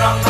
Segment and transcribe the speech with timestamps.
[0.00, 0.29] Nongkrong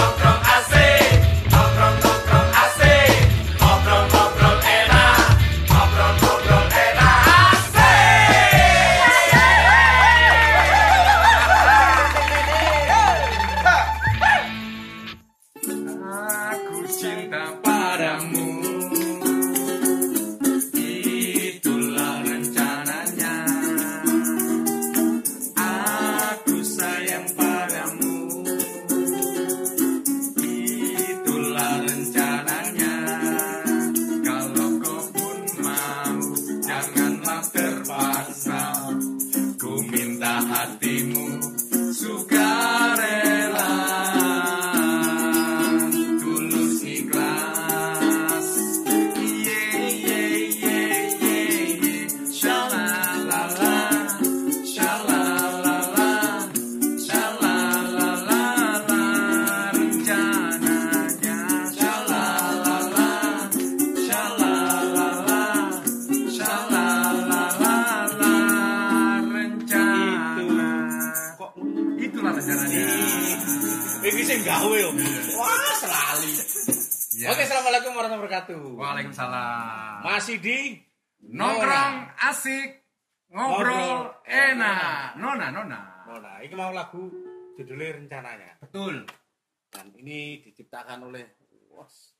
[84.51, 85.17] enak.
[85.17, 85.81] Nona, nona.
[86.07, 87.07] Nona, ini mau lagu
[87.55, 88.59] judulnya rencananya.
[88.59, 89.07] Betul.
[89.71, 91.25] Dan ini diciptakan oleh
[91.71, 92.19] was,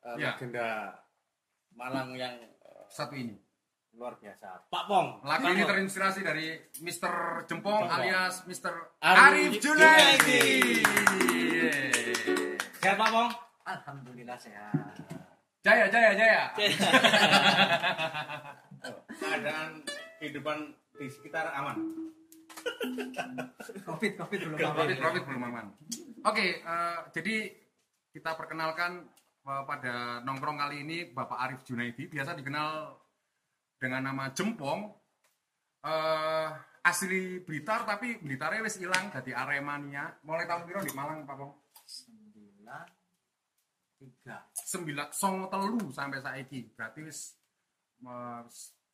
[0.00, 0.32] eh, Ya.
[0.32, 0.96] legenda
[1.72, 3.36] Malang yang eh, Satu ini.
[3.92, 4.72] luar biasa.
[4.72, 5.20] Pak Pong.
[5.20, 5.68] Lagu Pak ini Pong.
[5.68, 7.44] terinspirasi dari Mr.
[7.44, 7.92] Jempong Jempong.
[7.92, 8.72] alias Mr.
[8.98, 10.44] Arif Arif Junaidi.
[12.74, 13.30] Sehat Pak Pong?
[13.62, 14.72] Alhamdulillah sehat.
[15.62, 16.42] Jaya, jaya, jaya.
[19.14, 19.70] Keadaan
[20.18, 20.58] kehidupan
[21.02, 21.76] di sekitar aman.
[23.88, 25.66] Covid, covid belum Profit, profit belum aman.
[26.22, 27.50] Oke, eh, jadi
[28.14, 29.02] kita perkenalkan
[29.42, 32.94] eh, pada nongkrong kali ini Bapak Arif Junaidi, biasa dikenal
[33.82, 34.94] dengan nama Jempong.
[35.82, 36.48] Eh,
[36.86, 40.22] asli Blitar tapi Blitarnya wis hilang dari Aremania.
[40.22, 41.52] Mulai tahun piro di Malang, Pak Pong?
[41.82, 42.86] Sembilan
[43.98, 44.38] tiga.
[44.54, 46.70] Sembilan songo telu sampai saiki.
[46.78, 47.34] Berarti wis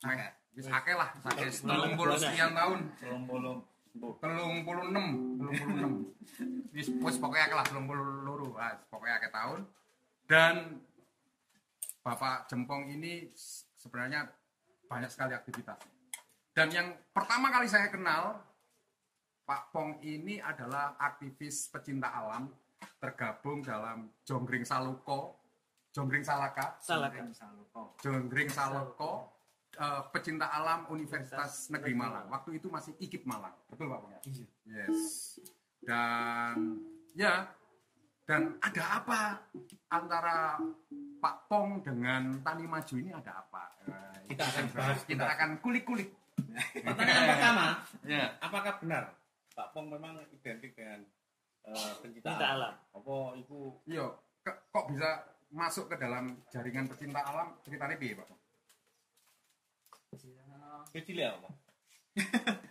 [0.06, 2.78] meh, wis akeh lah, sampai telung puluh sekian tahun.
[3.03, 3.59] Belum belum.
[4.22, 5.06] telung puluh enam.
[5.42, 5.92] Telung puluh enam.
[6.76, 8.54] Wis wis pokoknya kelas telung puluh loro.
[8.54, 9.66] Ah, pokoknya ke tahun.
[10.28, 10.54] Dan
[12.06, 13.34] bapak jempong ini
[13.75, 14.31] sebenarnya
[14.87, 15.82] banyak sekali aktivitas.
[16.54, 18.38] Dan yang pertama kali saya kenal
[19.42, 22.50] Pak Pong ini adalah aktivis pecinta alam
[23.03, 25.38] tergabung dalam Jonggring Saluko
[25.88, 26.76] Jonggring Salaka.
[26.78, 27.97] Salakan Saloko.
[27.98, 29.38] Jonggring Saloko
[29.78, 32.26] eh, pecinta alam Universitas Negeri Malang.
[32.28, 33.54] Waktu itu masih IKIP Malang.
[33.70, 34.20] Betul Pak ya?
[34.26, 34.46] Iya.
[34.66, 35.00] Yes.
[35.82, 36.82] Dan
[37.14, 37.48] ya
[38.28, 39.20] dan ada apa
[39.88, 40.60] antara
[41.18, 43.64] Pak Pong dengan Tani Maju ini ada apa?
[43.88, 46.12] Eh, Kita akan bahas kita akan kulik-kulik.
[46.84, 47.66] Pertanyaan pertama,
[48.06, 48.36] Ya.
[48.38, 49.16] apakah benar
[49.56, 51.02] Pak Pong memang identik dengan
[51.66, 52.74] eh, pencinta Cinta alam?
[52.76, 52.94] alam.
[52.94, 53.58] Apa itu
[53.88, 54.06] Iya,
[54.44, 55.08] kok bisa
[55.48, 57.56] masuk ke dalam jaringan pecinta alam?
[57.64, 58.40] Ceritanya piye, Pak Pong?
[60.92, 61.54] Kecil ya Pak?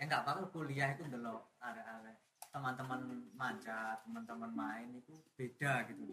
[0.00, 2.08] Ya nggak apa-apa kuliah itu dulu ada ada
[2.48, 6.08] teman-teman manja, teman-teman main itu beda gitu.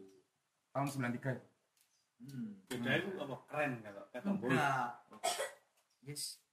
[0.75, 1.39] Tahun 93 ya?
[2.19, 2.59] Hmm.
[2.67, 3.35] Beda itu apa?
[3.47, 4.27] Keren kalau kata.
[4.27, 4.91] Enggak.
[6.03, 6.43] Yes.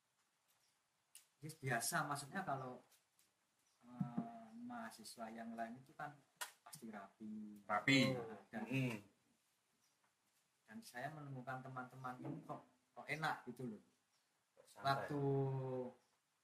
[1.43, 2.87] Yes biasa maksudnya kalau
[3.83, 6.15] eh, mahasiswa yang lain itu kan
[6.63, 7.67] pasti rapi.
[7.67, 8.15] Rapi.
[8.15, 8.97] Nah, dan Hmm.
[10.71, 12.63] dan saya menemukan teman-teman ini kok
[12.95, 13.83] kok enak gitu loh.
[14.75, 15.07] Santai.
[15.07, 15.23] waktu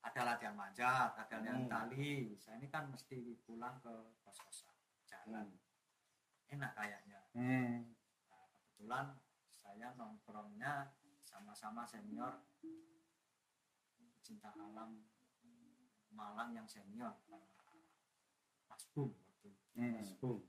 [0.00, 1.68] ada latihan manjat, ada latihan Hmm.
[1.68, 3.92] tali, saya ini kan mesti pulang ke
[4.22, 4.72] kos-kosan
[5.04, 5.50] jalan.
[6.48, 7.20] Enak kayaknya.
[7.34, 7.90] Hmm.
[8.30, 9.06] Nah, kebetulan
[9.52, 12.42] saya nongkrongnya sama-sama senior
[14.20, 15.04] cinta alam
[16.10, 17.14] Malang yang senior
[18.66, 19.50] Mas Bung waktu itu.
[19.78, 20.02] Hmm.
[20.18, 20.40] Bung.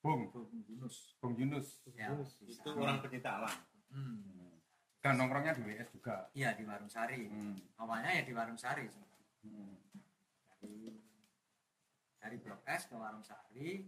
[0.00, 1.18] Bung, Bung Yunus.
[1.20, 1.82] Bung Yunus.
[1.92, 3.56] Ya, Itu orang pencinta alam.
[3.90, 4.35] Hmm.
[5.06, 6.16] Dan nongkrongnya di WS juga.
[6.34, 7.30] Iya di Warung Sari.
[7.30, 7.56] Hmm.
[7.78, 8.86] Awalnya ya di Warung Sari.
[9.46, 9.78] Hmm.
[10.56, 10.98] dari
[12.18, 13.86] dari blok S ke warung sari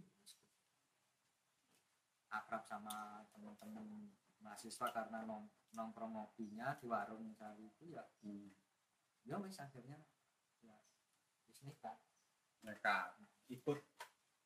[2.31, 4.07] akrab sama teman-teman
[4.39, 8.53] mahasiswa karena nong nongkrong ngopinya di warung sari itu ya Hmm.
[9.27, 9.99] ya wis akhirnya
[10.63, 10.77] ya
[11.51, 11.99] wis nikah
[12.63, 13.15] Mereka.
[13.51, 13.79] Ikut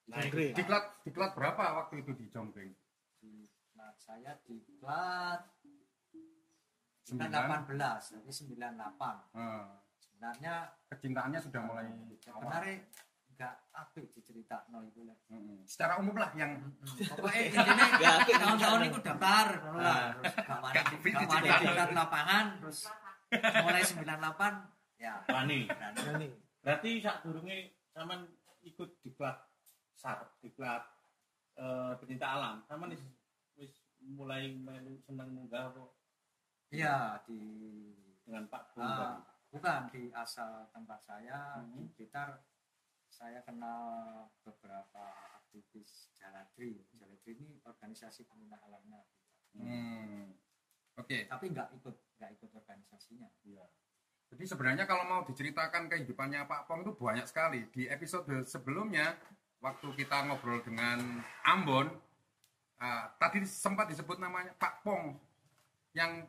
[0.04, 0.54] Naik.
[0.54, 2.76] Diklat, diklat berapa waktu itu di Jonggring?
[3.24, 3.48] di
[3.80, 5.48] nah, saya diklat
[7.04, 7.68] Sembilan.
[7.68, 9.64] 18 jadi 98 Hmm.
[9.98, 10.54] sebenarnya
[10.88, 12.76] Kecintaannya sudah mulai sebenarnya
[13.28, 15.18] enggak apik diceritakno iku lah.
[15.28, 15.66] Mm-mm.
[15.66, 17.10] Secara umum lah yang Mm-mm.
[17.10, 19.98] Pokoknya intinya Ya, tahun-tahun itu daftar ngono lah.
[20.16, 22.80] Terus gak wani Gak di- gak lapangan terus
[23.34, 24.54] mulai 98
[24.96, 25.60] ya Wani.
[25.66, 26.28] Ini.
[26.62, 27.58] Berarti sak durunge
[27.90, 28.30] sampean
[28.62, 29.36] ikut di klub
[29.94, 30.82] SAR, di klub
[31.58, 32.62] eh, pecinta alam.
[32.88, 33.02] Wis
[33.58, 35.90] wis mulai melu seneng munggah kok
[36.74, 37.42] Iya di
[38.26, 39.22] dengan Pak Bung ah, tadi.
[39.54, 41.94] bukan di asal tempat saya di Hmm.
[41.94, 42.42] Blitar
[43.14, 43.84] saya kenal
[44.42, 45.06] beberapa
[45.38, 46.82] aktivis Jaladri.
[46.98, 49.06] Jaladri ini organisasi peminta alamnya.
[49.54, 50.34] Hmm.
[50.98, 51.30] Oke.
[51.30, 53.30] Tapi nggak ikut nggak ikut organisasinya.
[53.46, 53.70] Iya.
[54.34, 57.70] Jadi sebenarnya kalau mau diceritakan kehidupannya Pak Pong itu banyak sekali.
[57.70, 59.14] Di episode sebelumnya
[59.62, 61.86] waktu kita ngobrol dengan Ambon,
[62.82, 65.14] ah, tadi sempat disebut namanya Pak Pong
[65.94, 66.26] yang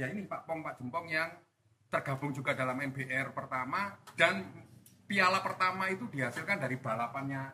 [0.00, 1.28] ya ini Pak Pong Pak Jempong yang
[1.92, 4.48] tergabung juga dalam MBR pertama dan
[5.04, 7.52] piala pertama itu dihasilkan dari balapannya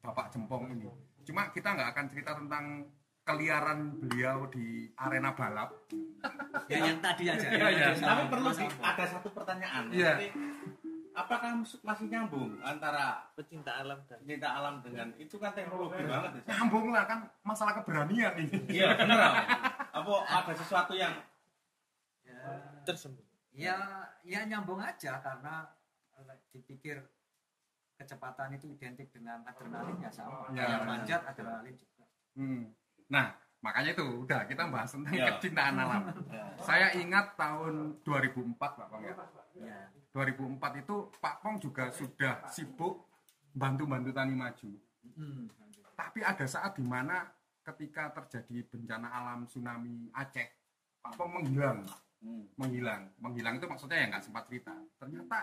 [0.00, 0.88] Bapak Jempong ini.
[1.28, 2.88] Cuma kita nggak akan cerita tentang
[3.20, 5.68] keliaran beliau di arena balap.
[6.72, 7.46] Ya yang tadi aja.
[7.52, 7.84] Iya, iya.
[7.92, 9.84] Yang tadi Tapi perlu di, ada satu pertanyaan.
[9.92, 10.12] Iya.
[10.16, 10.28] Jadi,
[11.12, 16.42] apakah masih nyambung antara pecinta alam dan pecinta alam dengan itu kan teknologi banget ya?
[16.56, 18.58] Nyambung lah kan masalah keberanian ini.
[18.72, 19.34] Iya bener Am.
[19.90, 21.12] Apa ada sesuatu yang
[22.82, 23.28] Tersembunyi.
[23.52, 23.76] ya
[24.22, 25.66] ya nyambung aja karena
[26.14, 27.02] eh, dipikir
[27.94, 30.64] kecepatan itu identik dengan adrenalin ya sama Ya.
[30.64, 32.70] kayak manjat adrenalin juga Hmm.
[33.08, 33.26] Nah,
[33.60, 35.34] makanya itu udah kita bahas tentang Ya.
[35.34, 36.02] kecintaan alam.
[36.30, 39.14] ya, Saya ingat tahun 2004 Pak Pong ya.
[39.58, 43.10] ya 2004 itu Pak Pong juga sudah sibuk
[43.52, 44.70] bantu-bantu tani maju.
[45.10, 45.50] Hmm.
[45.92, 47.28] Tapi ada saat di mana
[47.60, 50.48] ketika terjadi bencana alam tsunami Aceh,
[51.02, 51.82] Pak Pong menghilang,
[52.20, 52.44] hmm.
[52.56, 54.74] menghilang, menghilang itu maksudnya ya nggak sempat cerita.
[54.96, 55.38] Ternyata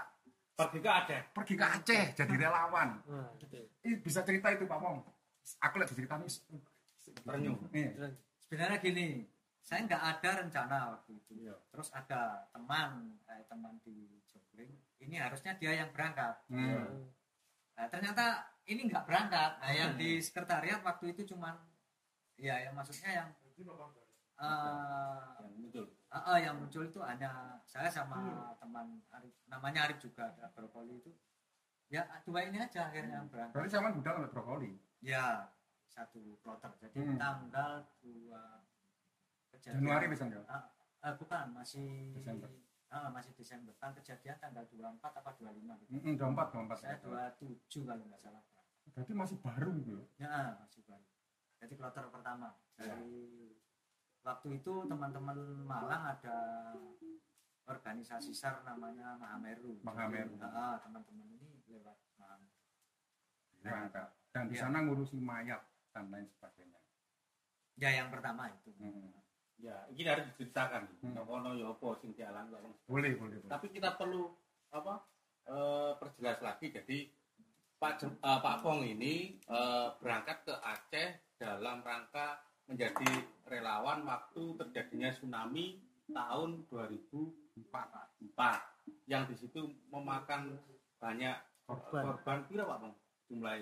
[0.58, 1.22] pergi ke Aceh.
[1.38, 2.98] pergi ke Aceh jadi relawan.
[3.06, 3.62] Nah, gitu.
[3.86, 5.06] Ih, bisa cerita itu Pak Pong.
[5.62, 6.30] Aku lihat cerita nih.
[7.24, 7.56] Terenyuh.
[7.72, 8.14] Iya.
[8.48, 9.08] sebenarnya gini
[9.60, 11.56] saya nggak ada rencana waktu itu Iya.
[11.72, 14.72] terus ada teman eh, teman di Jogling
[15.04, 17.12] ini harusnya dia yang berangkat Hmm.
[17.78, 19.52] Nah, ternyata ini nggak berangkat.
[19.62, 21.54] Nah, yang di sekretariat waktu itu cuman
[22.34, 23.30] ya yang maksudnya yang
[24.38, 25.86] eh, Yang muncul.
[26.08, 28.18] Eh, eh, yang muncul itu hanya saya sama
[28.58, 31.12] teman Arif, namanya Arif juga ada brokoli itu.
[31.88, 33.56] Ya dua ini aja akhirnya yang berangkat.
[33.56, 34.72] Berarti zaman budal nggak brokoli.
[35.00, 35.48] Ya
[35.88, 36.72] satu kloter.
[36.84, 37.16] Jadi Hmm.
[37.16, 37.72] tanggal
[38.04, 38.64] dua
[39.52, 40.24] kejadian- Januari bisa?
[40.48, 40.68] Ah,
[41.04, 42.52] eh, bukan masih Desember.
[42.88, 45.92] Ah, masih Desember kan kejadian tanggal 24 apa 25 gitu.
[45.92, 46.78] Mm, dua empat, dua empat.
[46.80, 48.40] Saya 27 kalau nggak salah.
[48.96, 49.92] Berarti masih baru gitu.
[50.16, 50.28] ya?
[50.28, 51.04] Ya, masih baru.
[51.60, 52.56] Jadi kloter pertama.
[52.80, 53.52] Dari
[54.28, 56.38] waktu itu teman-teman Malang ada
[57.64, 59.80] organisasi SAR namanya Mahameru.
[59.84, 60.36] Mahameru.
[60.40, 62.56] Ah, teman-teman ini lewat Mahameru.
[63.64, 64.08] Berangkat.
[64.32, 64.62] Dan di Iya.
[64.62, 66.80] sana ngurusi mayat dan lain sebagainya.
[67.76, 68.72] Ya yang pertama itu.
[68.78, 69.16] Hmm.
[69.58, 70.86] Ya, ini harus diceritakan.
[71.02, 71.18] Hmm.
[71.18, 72.62] Nokono ya apa sing dialami kok.
[72.86, 73.50] Boleh, boleh, boleh.
[73.50, 74.28] Tapi kita perlu
[74.70, 75.08] apa?
[75.48, 76.76] eh, perjelas lagi.
[76.76, 77.08] Jadi
[77.80, 81.08] Pak Jem- eh, Pak Pong ini eh, berangkat ke Aceh
[81.40, 83.10] dalam rangka menjadi
[83.48, 87.64] relawan waktu terjadinya tsunami tahun 2004
[89.08, 90.56] yang di situ memakan
[91.00, 91.36] banyak
[91.68, 92.04] Korban.
[92.06, 92.38] korban.
[92.48, 92.96] Kira Pak Pong
[93.28, 93.56] jumlah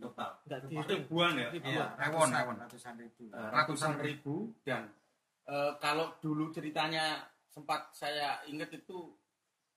[0.00, 0.30] total.
[0.48, 1.48] Enggak ribuan ya?
[1.52, 2.56] Iya, Ewon, ratusan, ewon.
[2.56, 3.22] ratusan ribu.
[3.28, 4.34] Eh, Ratusan ratusan ribu
[4.64, 4.82] dan
[5.44, 7.20] eh, kalau dulu ceritanya
[7.52, 9.12] sempat saya ingat itu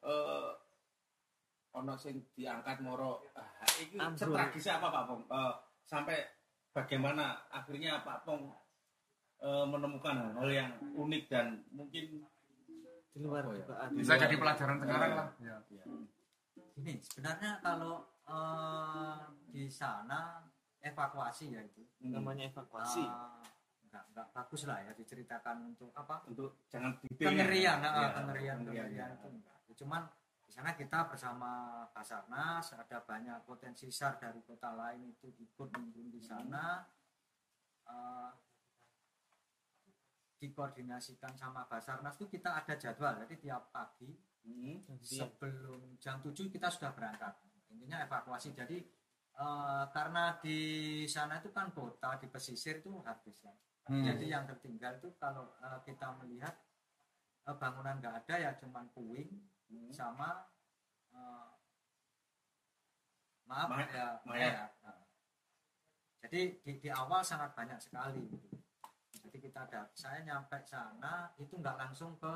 [0.04, 0.52] eh
[1.76, 6.18] ono sing diangkat moro ah, itu tragis apa Pak Pong Eh, sampai
[6.78, 8.54] bagaimana akhirnya Pak Pong
[9.42, 12.22] eh, menemukan hal yang unik dan mungkin
[13.10, 13.66] di luar Oh, ya.
[13.90, 15.28] Bisa jadi pelajaran sekarang lah.
[15.42, 15.58] Ya.
[15.74, 15.84] ya,
[16.78, 19.18] Ini sebenarnya kalau eh,
[19.50, 20.46] di sana
[20.78, 21.82] evakuasi ya itu.
[21.98, 23.02] hmm, namanya evakuasi.
[23.02, 23.42] Ah,
[23.90, 28.18] nggak nggak bagus lah ya diceritakan untuk apa untuk jangan detail pengerian, nah, Ya, pengerian,
[28.20, 29.16] pengerian, pengerian ya.
[29.18, 29.58] itu enggak.
[29.58, 30.02] Ya, Cuman
[30.48, 36.08] di sana kita bersama Basarnas ada banyak potensi SAR dari kota lain itu ikut memimpin
[36.08, 36.88] di sana.
[37.84, 38.32] Eh,
[40.38, 44.16] dikoordinasikan sama Basarnas itu kita ada jadwal jadi tiap pagi
[44.48, 47.36] Hmm, sebelum jam 7 kita sudah berangkat
[47.68, 48.80] intinya evakuasi jadi
[49.36, 50.60] eh, karena di
[51.04, 53.52] sana itu kan kota di pesisir itu habis ya
[53.88, 54.04] Hmm.
[54.04, 56.56] jadi yang tertinggal itu kalau eh, kita melihat
[57.44, 59.36] eh, bangunan nggak ada ya cuman puing
[59.70, 59.90] hmm.
[59.90, 60.48] sama
[61.12, 61.48] eh,
[63.46, 63.90] maaf Mayat.
[63.90, 64.54] ya Mayat.
[64.54, 64.72] mayat.
[64.84, 65.00] Nah.
[66.24, 68.48] jadi di, di awal sangat banyak sekali gitu.
[69.24, 72.34] jadi kita ada saya nyampe sana itu nggak langsung ke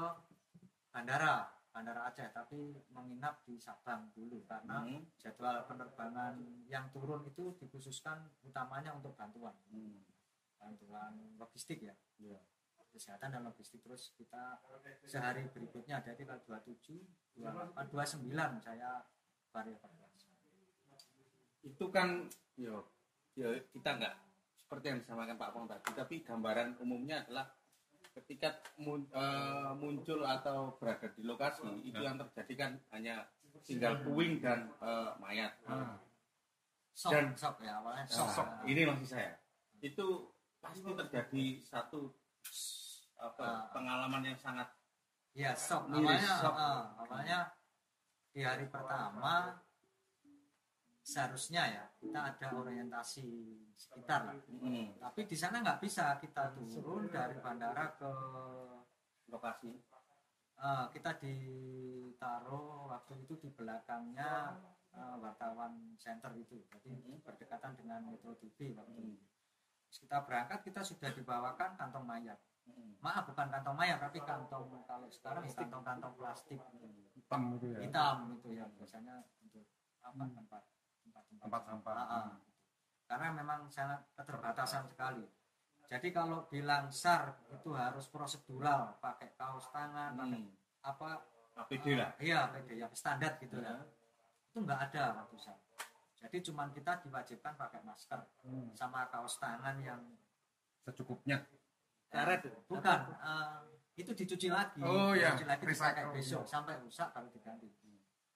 [0.90, 5.08] bandara Bandara Aceh tapi menginap di Sabang dulu karena Hmm.
[5.16, 6.36] jadwal penerbangan
[6.68, 10.04] yang turun itu dikhususkan utamanya untuk bantuan Hmm.
[10.60, 12.44] bantuan logistik ya Iya.
[12.92, 13.80] Kesehatan dan logistik.
[13.82, 14.60] Terus kita
[15.04, 19.02] sehari berikutnya ada di tanggal 27 28 29 saya
[19.50, 20.30] baru evakuasi
[21.62, 22.26] itu kan
[22.58, 22.90] yo
[23.38, 24.16] yo kita nggak
[24.58, 27.46] seperti yang disampaikan Pak Pong tadi tapi gambaran umumnya adalah
[28.12, 33.24] ketika mun- eh, muncul atau berada di lokasi itu yang terjadi kan hanya
[33.64, 35.54] tinggal puing dan eh, mayat.
[35.64, 35.96] Ah.
[36.92, 38.48] sok Dan- sok ya awalnya sok, sok.
[38.68, 39.32] ini maksud saya.
[39.80, 40.28] Itu
[40.60, 42.12] pasti terjadi satu
[43.22, 43.70] apa, Ah.
[43.70, 44.66] pengalaman yang sangat
[45.32, 46.56] ya sok Miris, awalnya sok.
[46.56, 47.40] eh, awalnya
[48.28, 49.62] di hari pertama
[51.01, 53.25] seharusnya ya kita ada orientasi
[53.75, 54.36] sekitar lah.
[54.48, 58.12] hmm, tapi di sana nggak bisa kita turun dari bandara ke
[59.28, 59.74] lokasi
[60.58, 64.58] eh, kita ditaruh waktu itu di belakangnya
[64.92, 67.24] eh, wartawan center itu jadi Mhm.
[67.24, 69.16] berdekatan dengan Metro TV waktu Hmm.
[69.16, 69.25] itu
[69.84, 72.94] Terus kita berangkat kita sudah dibawakan kantong mayat Hmm.
[73.01, 76.62] maaf bukan kantong mayat tapi kantong kalau sekarang ya kantong-kantong plastik.
[77.18, 77.80] Hitam itu ya?
[77.82, 79.65] Hitam itu ya biasanya untuk
[80.01, 80.34] apa Hmm.
[80.38, 80.62] tempat
[81.01, 81.62] tempat tempat.
[81.65, 81.94] Sampah.
[81.98, 82.27] Ah, ah.
[83.10, 85.25] karena memang sangat keterbatasan sekali.
[85.91, 88.96] Jadi kalau bilang SAR itu harus prosedural.
[89.03, 90.56] Pakai kaos tangan pakai Hmm.
[90.82, 91.10] apa
[91.68, 92.15] APD lah.
[92.22, 93.75] Eh, iya APD ya standar gitu ya.
[93.75, 93.84] Ya.
[94.51, 95.56] itu nggak ada waktu SAR
[96.22, 98.70] jadi cuman kita diwajibkan pakai masker Hmm.
[98.75, 100.03] sama kaos tangan yang
[100.84, 101.41] secukupnya
[102.12, 102.44] Karet.
[102.68, 103.60] bukan eh,
[103.96, 105.32] itu dicuci lagi Oh, iya.
[105.32, 107.72] dicuci lagi dipakai besok sampai rusak baru diganti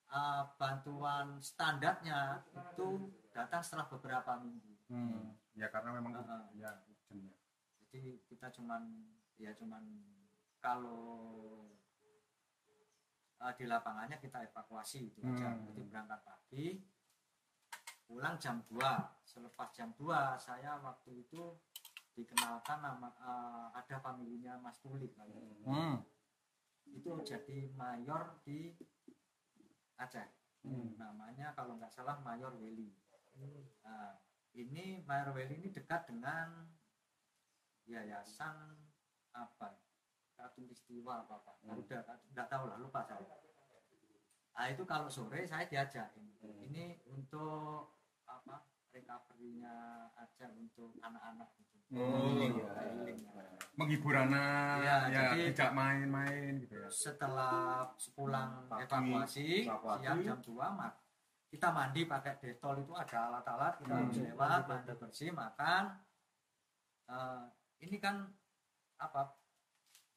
[0.06, 2.88] Eh, bantuan standarnya itu
[3.28, 5.34] datang setelah beberapa minggu Hmm.
[5.52, 6.46] ya karena memang ah.
[6.54, 6.70] ya
[7.82, 8.86] jadi kita cuman
[9.34, 9.82] ya cuman
[10.56, 11.66] kalau
[13.36, 15.66] eh, di lapangannya kita evakuasi itu aja Hmm.
[15.66, 16.86] jadi berangkat pagi
[18.06, 18.78] pulang jam 2
[19.26, 20.06] selepas jam 2
[20.38, 21.58] saya waktu itu
[22.16, 25.36] dikenalkan nama eh, ada familinya Mas Tuli kalau
[25.68, 26.00] Hmm.
[26.88, 28.72] itu jadi mayor di
[29.96, 30.28] Aceh.
[30.66, 30.98] Hmm.
[30.98, 32.90] namanya kalau nggak salah Mayor Weli.
[33.86, 34.18] Nah,
[34.50, 36.66] ini Mayor Weli ini dekat dengan
[37.86, 38.74] yayasan
[39.30, 39.78] apa?
[40.34, 41.52] Katulistiwa apa apa?
[41.62, 41.78] Hmm.
[41.78, 42.02] udah
[42.34, 43.22] nggak tahu lah lupa saya.
[44.56, 46.34] Nah itu kalau sore saya diajakin.
[46.42, 46.58] Hmm.
[46.66, 47.94] ini untuk
[48.26, 49.74] apa recovery-nya
[50.18, 52.02] Aceh untuk anak-anak gitu Oh,
[52.34, 52.70] Healing, iya.
[52.82, 53.18] healing.
[53.76, 60.00] menghibur anak Iya, ya jadi- tidak main-main gitu ya setelah pulang Pagi, evakuasi, evakuasi.
[60.00, 60.92] siang jam 2 mak
[61.46, 64.02] kita mandi pakai detol itu ada alat-alat kita Hmm.
[64.02, 65.84] harus lewat mandi bersih makan
[67.06, 67.42] Eh,
[67.80, 68.26] ini kan
[68.98, 69.30] apa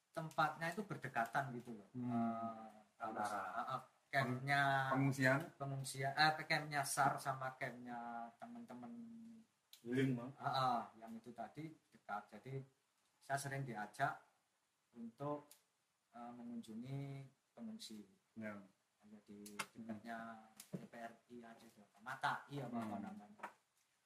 [0.09, 2.81] tempatnya itu berdekatan gitu loh Hmm.
[2.95, 3.43] Kalau Antara.
[3.69, 7.99] eh, campnya pengungsian pengungsian eh campnya SAR sama campnya
[8.35, 8.89] teman-teman
[9.81, 10.31] healing Bang.
[10.35, 12.23] Ah, ah, yang itu tadi dekat.
[12.31, 12.53] Jadi
[13.21, 14.17] saya sering diajak
[14.93, 15.47] untuk
[16.09, 16.99] eh, mengunjungi
[17.53, 18.01] pengungsi.
[18.33, 18.55] ya.
[18.99, 19.41] Ada di
[19.73, 20.17] dekatnya
[20.69, 21.85] TPRI aja tuh.
[21.99, 22.99] Mata, iya apa Hmm.
[22.99, 23.45] namanya.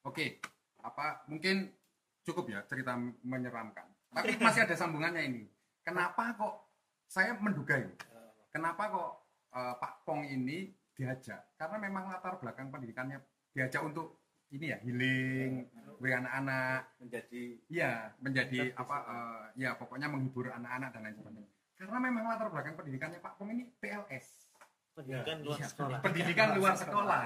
[0.02, 0.36] Oke,
[0.78, 1.72] apa mungkin
[2.20, 3.88] cukup ya cerita menyeramkan.
[4.10, 5.42] Tapi masih ada sambungannya ini.
[5.80, 6.54] Kenapa kok
[7.04, 7.94] saya menduga ini?
[8.50, 9.10] Kenapa kok
[9.50, 11.56] eh, Pak Pong ini diajak?
[11.56, 13.18] Karena memang latar belakang pendidikannya
[13.50, 14.23] diajak untuk
[14.54, 18.96] ini ya healing, beri anak-anak, menjadi iya menjadi apa?
[19.04, 21.50] eh, ya pokoknya menghibur anak-anak dan lain sebagainya.
[21.74, 24.46] Karena memang latar belakang pendidikannya Pak Pong ini PLS,
[24.94, 25.66] Pendidikan luar Iya.
[25.66, 25.98] sekolah.
[26.00, 27.20] pendidikan luar sekolah.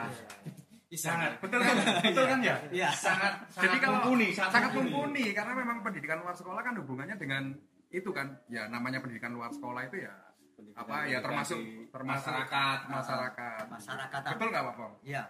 [0.91, 1.37] Sangat.
[1.39, 1.77] Betul kan?
[2.01, 2.57] Betul kan ya?
[2.71, 2.89] Iya.
[2.91, 7.15] sangat Sangat jadi kalau mumpuni, sangat, sangat mumpuni karena memang pendidikan luar sekolah kan hubungannya
[7.15, 7.53] dengan
[7.89, 10.17] itu kan ya namanya pendidikan luar sekolah itu ya
[10.55, 14.21] pendidikan apa ya termasuk termasuk masyarakat masyarakat Masyarakat.
[14.27, 15.23] betul nggak pak Pong Iya.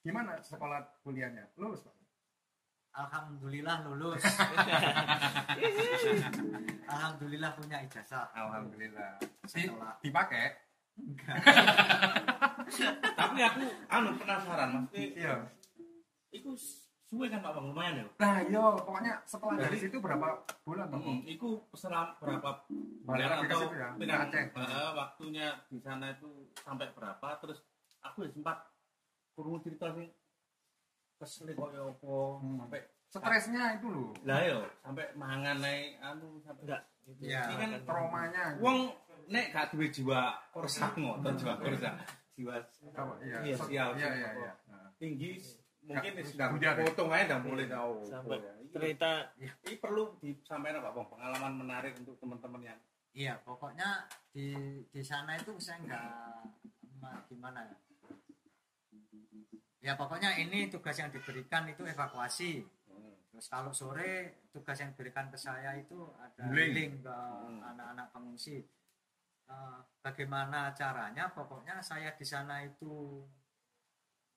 [0.00, 1.48] Gimana sekolah kuliahnya?
[1.56, 1.94] Lulus pak?
[2.98, 4.18] Alhamdulillah lulus.
[6.88, 8.26] Alhamdulillah punya ijazah.
[8.32, 9.20] alhamdulillah.
[9.22, 10.46] Di- Setelah dipakai?
[13.18, 15.34] Tapi aku anu penasaran maksudnya iya.
[16.34, 16.52] Itu
[17.06, 17.54] suwe kan Pak?
[17.54, 18.06] Bang lumayan ya?
[18.18, 21.00] Nah yo pokoknya setelah dari situ berapa bulan pak?
[21.00, 22.66] Hmm, itu selam berapa
[23.06, 24.44] bulan atau ya, Aceh.
[24.52, 26.28] eh, waktunya di sana itu
[26.60, 27.28] sampai berapa?
[27.40, 27.62] Terus
[28.02, 28.58] aku ya sempat
[29.38, 30.10] kurung cerita sih
[31.14, 32.58] kesel kok ya opo Hmm.
[32.58, 36.82] sampai stresnya itu loh lah yo sampai mangan naik anu sampai Enggak.
[37.06, 37.40] Itu Iya.
[37.40, 38.90] Ini kan traumanya wong
[39.28, 41.90] nek gak duwe jiwa korsa ngoten jiwa korsa
[42.34, 42.54] jiwa
[42.90, 44.90] apa iya Iya, iya iya iya Nah.
[44.98, 45.38] tinggi
[45.80, 46.70] mungkin sudah ya?
[46.76, 48.20] potong aja dan boleh tahu ya.
[48.68, 54.52] Cerita ini perlu disampaikan Pak Bang pengalaman menarik untuk teman-teman yang Iya, pokoknya di
[54.86, 56.04] di sana itu saya nggak
[57.00, 57.76] ma- gimana ya.
[59.78, 62.66] Ya pokoknya ini tugas yang diberikan itu evakuasi.
[63.30, 67.16] Terus kalau sore tugas yang diberikan ke saya itu ada healing ke
[67.62, 68.66] anak-anak pengungsi.
[69.48, 71.30] Eh, bagaimana caranya?
[71.30, 73.22] Pokoknya saya di sana itu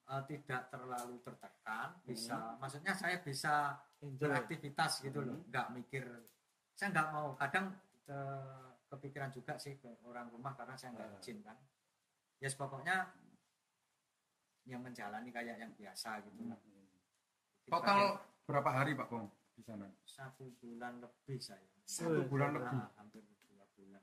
[0.06, 2.54] eh, tidak terlalu tertekan, bisa.
[2.62, 6.06] Maksudnya saya bisa beraktivitas gitu loh, nggak mikir.
[6.72, 7.34] Saya nggak mau.
[7.34, 7.74] Kadang
[8.06, 11.58] eh, kepikiran juga sih ke orang rumah karena saya nggak izin kan.
[12.38, 13.10] Ya yes, pokoknya
[14.64, 16.38] yang menjalani kayak yang biasa gitu.
[16.46, 16.58] lah.
[17.66, 18.00] Total
[18.44, 19.86] berapa hari Pak Pong di sana?
[20.02, 21.62] satu bulan lebih saya.
[21.82, 22.78] Satu bulan lebih.
[22.78, 24.02] Nah, hampir dua bulan.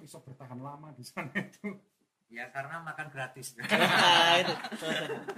[0.00, 1.74] Bisa bertahan lama di sana itu.
[2.32, 3.54] Ya karena makan gratis.
[4.42, 4.54] Itu.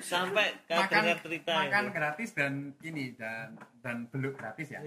[0.00, 1.92] Sampai Makan cerita makan itu.
[1.92, 4.80] gratis dan ini dan dan beluk gratis ya.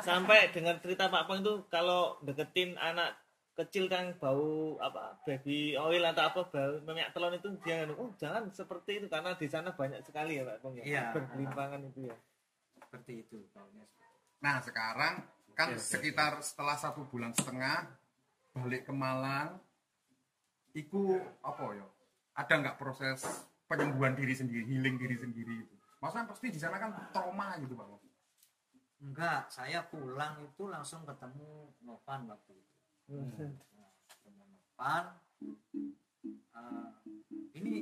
[0.00, 3.12] Sampai dengar cerita Pak Pong itu kalau deketin anak
[3.52, 8.48] kecil kan bau apa baby oil atau apa bau minyak telon itu jangan oh jangan
[8.48, 11.04] seperti itu karena di sana banyak sekali ya Pak Pong ya Iya.
[11.12, 12.16] bergelimpangan itu ya
[12.80, 13.36] Seperti itu.
[13.40, 13.60] itu.
[14.40, 15.20] Nah sekarang
[15.52, 17.88] kan oke, sekitar setelah satu bulan setengah
[18.52, 19.56] balik ke Malang,
[20.72, 21.86] iku apa ya?
[22.36, 23.24] Ada nggak proses
[23.64, 25.74] penyembuhan diri sendiri, healing diri sendiri itu?
[26.00, 27.88] Maksudnya pasti di sana kan trauma gitu bang.
[29.02, 32.61] Enggak, saya pulang itu langsung ketemu Novan waktu itu.
[33.12, 33.52] Hmm.
[34.72, 35.04] Novan.
[36.52, 36.88] eh,
[37.54, 37.74] ini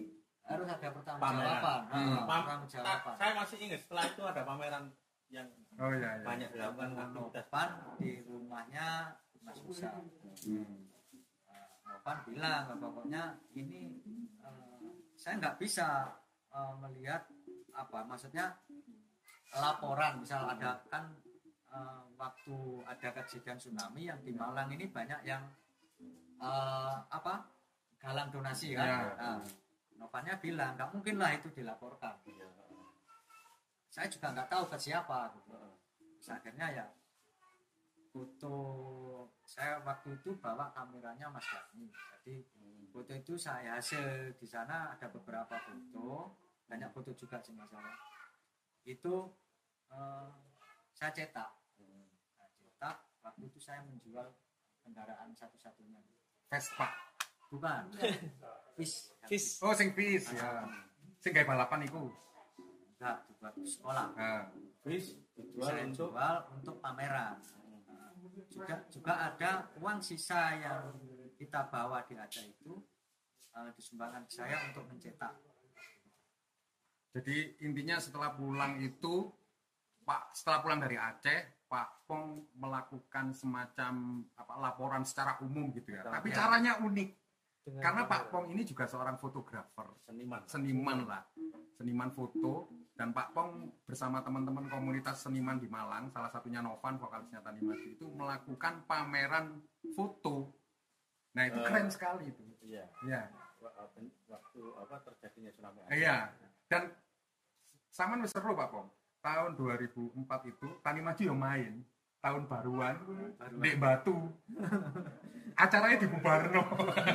[0.42, 1.80] harus ada pertanggungjawaban.
[1.86, 2.24] Pameran.
[2.26, 3.14] Pam- pertanggungjawaban.
[3.14, 4.84] saya masih ingat setelah itu ada pameran
[5.30, 5.46] yang
[5.78, 6.24] Oh iya iya.
[6.26, 8.86] banyak dilakukan aktivitas Novan di rumahnya
[9.40, 9.88] Mas Musa.
[9.94, 10.90] Hmm.
[11.46, 13.22] Eh, Novan bilang pokoknya
[13.54, 13.80] ini
[14.36, 14.78] eh,
[15.14, 16.10] saya nggak bisa
[16.50, 17.22] eh, melihat
[17.70, 18.58] apa maksudnya
[19.50, 21.14] laporan misal ada kan
[21.70, 25.42] eh, waktu ada kejadian tsunami yang di Malang ini banyak yang
[26.40, 27.46] eh, apa
[28.00, 28.86] galang donasi kan?
[28.86, 28.98] Ya.
[29.16, 29.40] nah,
[30.00, 32.16] Novannya bilang nggak mungkin lah itu dilaporkan.
[33.90, 35.52] Saya juga nggak tahu ke siapa gitu.
[36.16, 36.86] Terus akhirnya ya
[38.10, 38.56] foto
[39.44, 41.92] saya waktu itu bawa kameranya Mas Dani.
[41.92, 42.48] Jadi
[42.88, 44.32] foto itu saya hasil.
[44.40, 46.32] Di sana ada beberapa foto
[46.70, 47.98] banyak foto juga sih masalah
[48.86, 49.14] itu
[49.90, 50.30] eh,
[50.94, 51.50] saya cetak
[52.80, 54.32] cetak waktu itu saya menjual
[54.80, 56.00] kendaraan satu-satunya.
[56.48, 56.88] Vespa.
[57.52, 57.92] bukan
[58.80, 60.64] bis Fis Oh sing bis ya.
[61.20, 62.08] Sing kayak balapan iku.
[62.96, 64.16] enggak dibuat sekolah.
[64.80, 67.36] Bis dijual saya untuk jual untuk pameran.
[67.84, 68.16] Nah,
[68.48, 70.96] juga juga ada uang sisa yang
[71.36, 72.80] kita bawa di Aceh itu
[73.60, 75.36] eh, disumbangkan ke saya untuk mencetak.
[77.12, 79.28] Jadi intinya setelah pulang itu
[80.00, 83.92] Pak setelah pulang dari Aceh Pak Pong melakukan semacam
[84.34, 86.02] apa laporan secara umum gitu ya.
[86.02, 86.34] Betul, Tapi ya.
[86.34, 87.08] caranya unik
[87.62, 88.22] dengan karena Pak.
[88.28, 91.22] Pong ini juga seorang fotografer, seniman seniman lah,
[91.78, 97.38] seniman foto dan Pak Pong bersama teman-teman komunitas seniman di Malang, salah satunya Novan vokalisnya
[97.38, 99.62] Tani Maju itu melakukan pameran
[99.94, 100.50] foto.
[101.38, 101.64] Nah itu Eh.
[101.64, 102.42] keren sekali itu.
[102.60, 103.30] iya Ya.
[103.94, 106.34] Ben- waktu apa terjadinya tsunami Iya.
[106.66, 106.90] Dan
[107.88, 108.88] sama seru Pak Pong.
[109.20, 111.72] Tahun 2004 itu Tani Maju yang main
[112.20, 112.96] tahun baruan
[113.58, 114.16] di Batu.
[115.52, 116.62] Acaranya di Bubarno.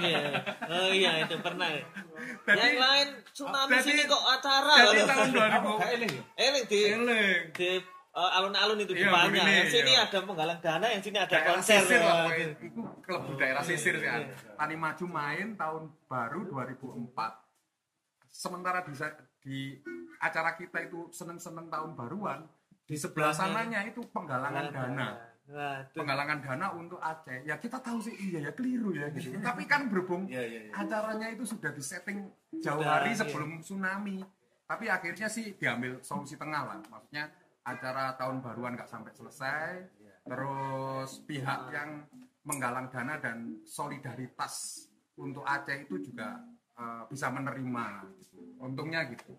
[0.01, 0.21] iya
[0.65, 1.69] oh iya itu pernah
[2.43, 5.07] Jadi- yang lain tsunami Jadi- sini kok acara Jadi loh.
[5.07, 6.21] tahun 2000 Gak ini ya?
[6.35, 7.41] Eling di Eling.
[7.53, 7.69] di
[8.15, 9.43] eh, alun-alun itu di Iya, banyak.
[9.43, 10.07] Yang sini iya.
[10.07, 11.79] ada penggalang dana, yang sini ada Daerah konser.
[11.83, 12.27] sisir lah.
[12.31, 13.95] Itu kelebu daerah sisir.
[13.97, 14.31] Iya.
[14.55, 17.11] Tani Maju main tahun baru 2004.
[18.27, 18.91] Sementara di,
[19.45, 19.77] di
[20.17, 22.49] acara kita itu seneng-seneng tahun baruan,
[22.89, 25.09] di sebelah sananya itu penggalangan dana.
[25.45, 27.45] Nah, Penggalangan dana untuk Aceh.
[27.45, 29.37] Ya kita tahu sih iya ya keliru ya gitu.
[29.37, 30.71] Tapi kan berhubung Iya iya iya.
[30.73, 32.33] acaranya itu sudah disetting
[32.65, 33.21] jauh hari iya.
[33.21, 34.25] sebelum tsunami.
[34.65, 36.81] Tapi akhirnya sih diambil solusi tengah lah.
[36.89, 37.29] Maksudnya
[37.61, 39.69] acara tahun baruan nggak sampai selesai.
[40.25, 42.09] Terus pihak yang
[42.41, 44.85] menggalang dana dan solidaritas
[45.21, 46.41] untuk Aceh itu juga
[46.75, 47.85] eh, bisa menerima.
[48.13, 48.37] Gitu.
[48.57, 49.31] Untungnya gitu.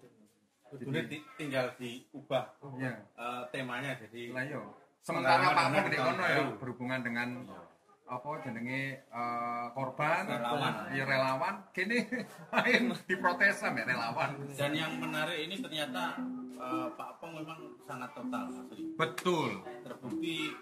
[0.66, 2.44] Kudune di- tinggal diubah
[2.75, 2.92] Ya.
[2.96, 4.62] eh, temanya jadi Lah yo.
[4.99, 6.53] Sementara Pengalaman Pak di tahun kono ya baru.
[6.59, 7.29] berhubungan dengan
[8.05, 10.75] apa jenenge eh, korban Relawan.
[10.90, 12.07] ya relawan kini
[12.53, 16.14] main diprotes sama relawan dan yang menarik ini ternyata
[16.53, 18.94] eh, Pak Pong memang sangat total asli.
[18.94, 19.51] betul
[19.83, 20.55] terbukti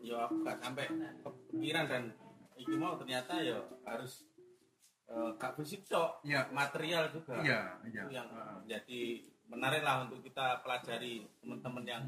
[0.00, 2.02] ya gak sampai kepikiran dan
[2.54, 4.24] itu mau ternyata ya harus
[5.08, 6.44] eh, gak fisik tok Iya.
[6.50, 8.28] material juga iya iya itu yang
[8.64, 9.00] jadi
[9.44, 12.04] menarik lah untuk kita pelajari teman-teman yang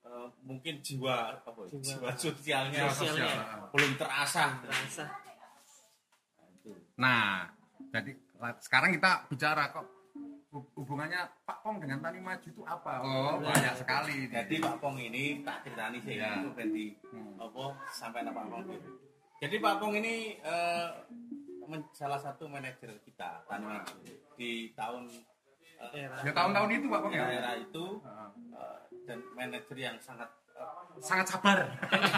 [0.00, 1.82] eh, mungkin jiwa apa ya, Jiwa.
[1.82, 3.26] jiwa sosialnya Jiwa sosialnya.
[3.28, 3.70] sosial.
[3.70, 5.06] belum terasah Rasa.
[6.64, 6.78] Nah.
[6.94, 7.50] Nah,
[7.92, 8.10] jadi
[8.60, 9.86] sekarang kita bicara kok
[10.48, 13.00] hu- hubungannya Pak Pong dengan Tani Maju itu apa?
[13.00, 14.28] Oh, banyak sekali.
[14.28, 16.38] Jadi Pak Pong ini tak ceritani sih Ya.
[16.38, 17.34] itu ganti Hmm.
[17.36, 18.62] apa sampai Pak Pong.
[19.38, 20.86] Jadi Pak Pong ini eh,
[21.92, 23.94] salah satu manajer kita Tani Maju
[24.34, 25.06] di tahun
[25.90, 26.14] Era.
[26.22, 27.26] Ya tahun-tahun itu Pak Pong ya.
[27.26, 27.84] era itu
[28.54, 31.58] eh, dan manajer yang sangat eh, Sangat sabar.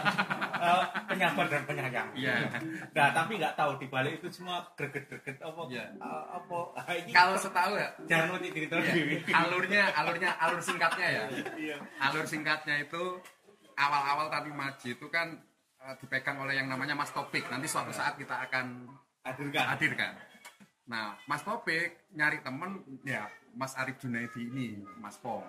[0.68, 2.12] eh, penyabar dan penyayang.
[2.12, 2.60] Iya.
[2.92, 5.96] Nah, tapi nggak tahu di balik itu semua greget-greget apa Iya.
[5.96, 8.92] eh, apa ah, Kalau setahu ya, jangan mau cerita Iya.
[8.92, 9.16] dewi.
[9.32, 11.24] alurnya alurnya alur singkatnya ya
[11.56, 11.76] Iya.
[12.04, 13.02] alur singkatnya itu
[13.80, 15.40] awal-awal tadi maju itu kan
[16.00, 18.88] dipegang oleh yang namanya Mas Topik nanti suatu saat kita akan
[19.24, 19.64] Hadirkan.
[19.72, 20.12] hadirkan.
[20.84, 23.24] Nah Mas Topik nyari temen ya
[23.56, 25.48] Mas Arif Junaidi ini Mas Pong.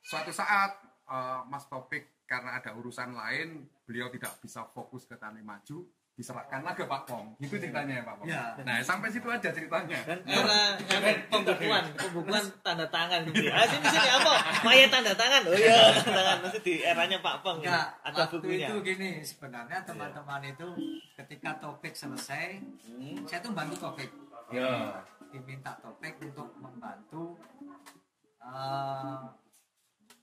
[0.00, 0.78] Suatu saat
[1.10, 5.82] eh, Mas Topik karena ada urusan lain beliau tidak bisa fokus ke Tani Maju
[6.20, 8.52] diserahkanlah ke Pak Pong itu ceritanya ya Pak Pong Ya.
[8.60, 13.48] nah sampai situ aja ceritanya Dan era era pembukuan, pembukuan tanda tangan gitu.
[13.48, 14.32] Ah sini sini apa?
[14.60, 15.42] Maya tanda tangan.
[15.42, 17.58] Oh iya, tanda tangan masih di eranya Pak Pong.
[17.58, 18.66] Enggak, Ada waktu bukunya.
[18.68, 20.68] itu gini sebenarnya teman-teman itu
[21.16, 23.24] ketika topik selesai, Hmm.
[23.24, 24.12] saya tuh bantu topik.
[24.50, 25.00] Ya.
[25.30, 27.40] Diminta topik untuk membantu
[28.38, 29.20] eh,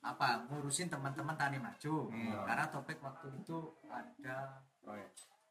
[0.02, 1.96] apa ngurusin teman-teman tani maju.
[2.08, 2.44] Hmm.
[2.44, 3.58] Karena topik waktu itu
[3.88, 4.62] ada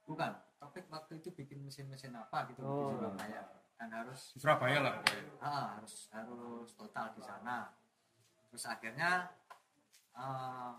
[0.07, 2.95] bukan topik waktu itu bikin mesin-mesin apa gitu Oh.
[2.95, 3.43] di Surabaya.
[3.77, 5.23] Dan harus di Surabaya lah pokoknya.
[5.43, 7.69] Ah, harus harus total di sana.
[8.49, 9.29] Terus akhirnya
[10.17, 10.73] eh,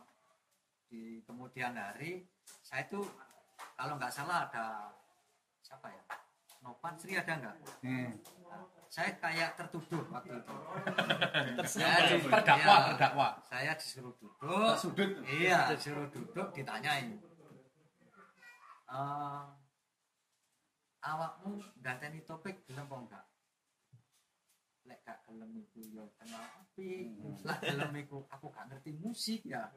[0.90, 2.26] di kemudian hari
[2.64, 3.04] saya itu
[3.78, 4.90] kalau nggak salah ada
[5.62, 6.02] siapa ya?
[6.66, 7.56] Nopan Sri ada nggak?
[7.86, 8.18] Hmm.
[8.50, 10.56] Nah, saya kayak tertuduh waktu itu.
[11.70, 13.28] Saya terdakwa iya, terdakwa.
[13.46, 14.74] Saya disuruh duduk.
[14.74, 15.12] Sudut.
[15.30, 17.22] iya disuruh duduk ditanyain
[18.88, 19.46] Eh,
[21.04, 23.26] awakmu ganteni topik gelem apa enggak?
[24.88, 27.12] Lek gak gelem iku yo kenal api.
[27.44, 29.68] Lek gelem iku aku gak ngerti musik ya.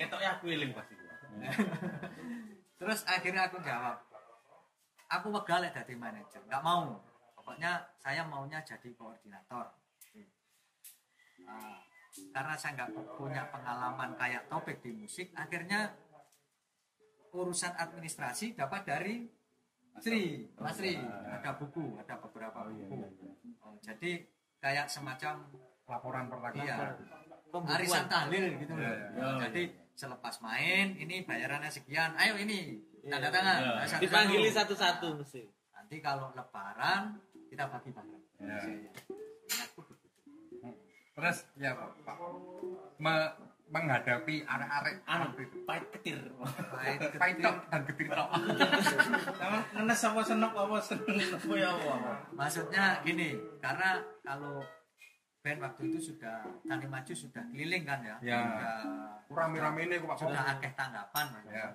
[0.00, 0.96] Ketoknya aku eling pasti.
[2.78, 4.08] terus akhirnya aku jawab
[5.08, 7.00] aku wegah lek dadi manajer nggak mau.
[7.36, 9.72] Pokoknya saya maunya jadi koordinator.
[11.48, 11.80] Nah,
[12.32, 15.96] karena saya nggak punya pengalaman kayak topik di musik akhirnya
[17.32, 19.14] urusan administrasi dapat dari
[19.98, 22.96] Sri Mas Sri ada buku ada beberapa buku.
[23.60, 24.22] Oh, jadi
[24.62, 25.42] kayak semacam
[25.88, 26.76] laporan perlakuan iya.
[27.74, 28.84] Arisan tahlil gitu loh.
[28.84, 29.28] Iya, iya.
[29.48, 29.62] jadi
[29.98, 32.14] selepas main ini bayarannya sekian.
[32.14, 33.58] Ayo ini Iya, tanda tangan.
[33.58, 33.70] iya.
[33.72, 34.04] Nah, satu-satu.
[34.04, 35.42] Dipanggili satu-satu mesti.
[35.72, 37.16] nanti kalau lebaran
[37.48, 38.22] kita bagi bareng.
[38.38, 38.58] Iya.
[39.48, 40.18] Ingatku begitu.
[41.16, 41.88] terus ya Pak.
[43.00, 43.34] Me-
[43.68, 45.56] menghadapi arek-arek Anu, itu.
[45.64, 46.18] pahit ketir.
[46.90, 47.44] Pahit, pahit ketir.
[47.44, 48.28] tok dan getir tok.
[49.34, 51.92] Sama ngenes apa senep apa seneng apa ya apa.
[52.32, 53.88] maksudnya gini karena
[54.20, 54.64] kalau
[55.38, 58.38] band waktu itu sudah Tani Maju sudah keliling kan ya, Ya.
[58.42, 58.74] sudah
[59.30, 61.68] rame-rame ini kok Pak sudah akeh tanggapan ya.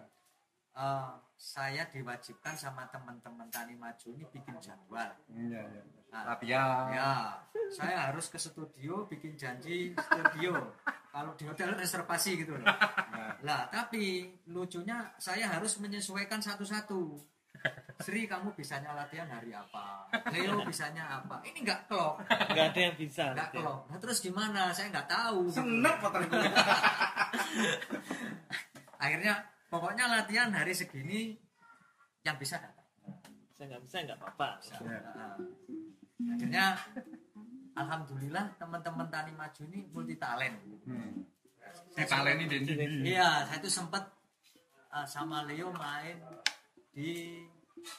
[0.74, 5.10] Eh, saya diwajibkan sama teman-teman Tani Maju ini bikin jadwal.
[5.30, 7.14] Iya iya Nah, latihan ya.
[7.74, 10.54] Saya harus ke studio bikin janji studio.
[11.10, 12.70] Kalau di hotel reservasi gitu loh.
[13.42, 17.34] Lah tapi lucunya saya harus menyesuaikan satu-satu.
[18.02, 20.10] Sri kamu bisanya latihan hari apa?
[20.34, 21.40] Leo bisanya apa?
[21.46, 22.20] Ini nggak klop.
[22.28, 23.26] Enggak ada yang bisa.
[23.32, 23.82] nggak klop.
[23.88, 24.74] Nah, terus gimana?
[24.76, 26.30] Saya nggak tahu Senep apa terus?
[29.04, 29.34] akhirnya
[29.68, 31.36] pokoknya latihan hari segini
[32.24, 32.88] yang bisa datang
[33.56, 34.50] Saya enggak bisa enggak apa-apa.
[36.32, 36.66] Akhirnya
[37.74, 40.56] alhamdulillah teman-teman tani maju ini multi talent
[40.86, 41.14] hmm.
[41.98, 44.14] ditaleni Dendi iya saya itu sempat
[44.94, 46.22] uh, sama Leo main
[46.94, 47.42] di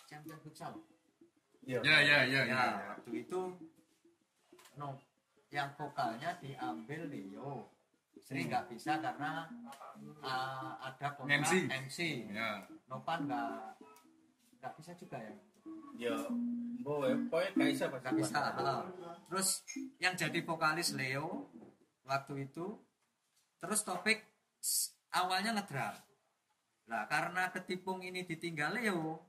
[0.06, 0.78] champion futsal
[1.66, 2.62] ya ya ya ya ya
[2.94, 3.40] waktu itu
[4.78, 4.94] no
[5.54, 7.70] yang vokalnya diambil Leo.
[8.18, 9.46] Sri nggak bisa karena
[10.24, 11.52] uh, ada kontrak MC.
[11.70, 11.98] MC.
[12.34, 12.66] ya.
[12.90, 13.78] Nopan nggak
[14.58, 15.34] nggak bisa juga ya
[15.94, 18.38] Ya, ya, pokoknya gak bisa nggak bisa
[19.30, 19.48] terus
[20.02, 21.48] yang jadi vokalis Leo
[22.04, 22.76] waktu itu
[23.62, 24.20] terus topik
[25.14, 25.96] awalnya ngedram.
[26.90, 29.24] Nah karena ketipung ini ditinggal Leo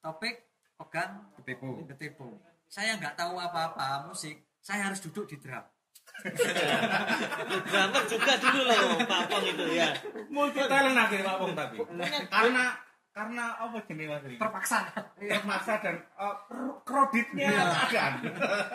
[0.00, 0.48] topik
[0.80, 2.40] pegang ketipu ketipung.
[2.70, 5.66] Saya nggak tahu apa-apa musik saya harus duduk di drum.
[7.68, 9.88] Drummer juga dulu loh Pak Pong itu ya.
[10.28, 11.76] Multi talent akhirnya Pak Pong tapi.
[12.28, 12.64] Karena
[13.10, 14.36] karena apa jenis Mas Ri?
[14.36, 17.64] terpaksa Terpaksa dan eh, kr- kreditnya Iya.
[17.90, 18.12] keadaan.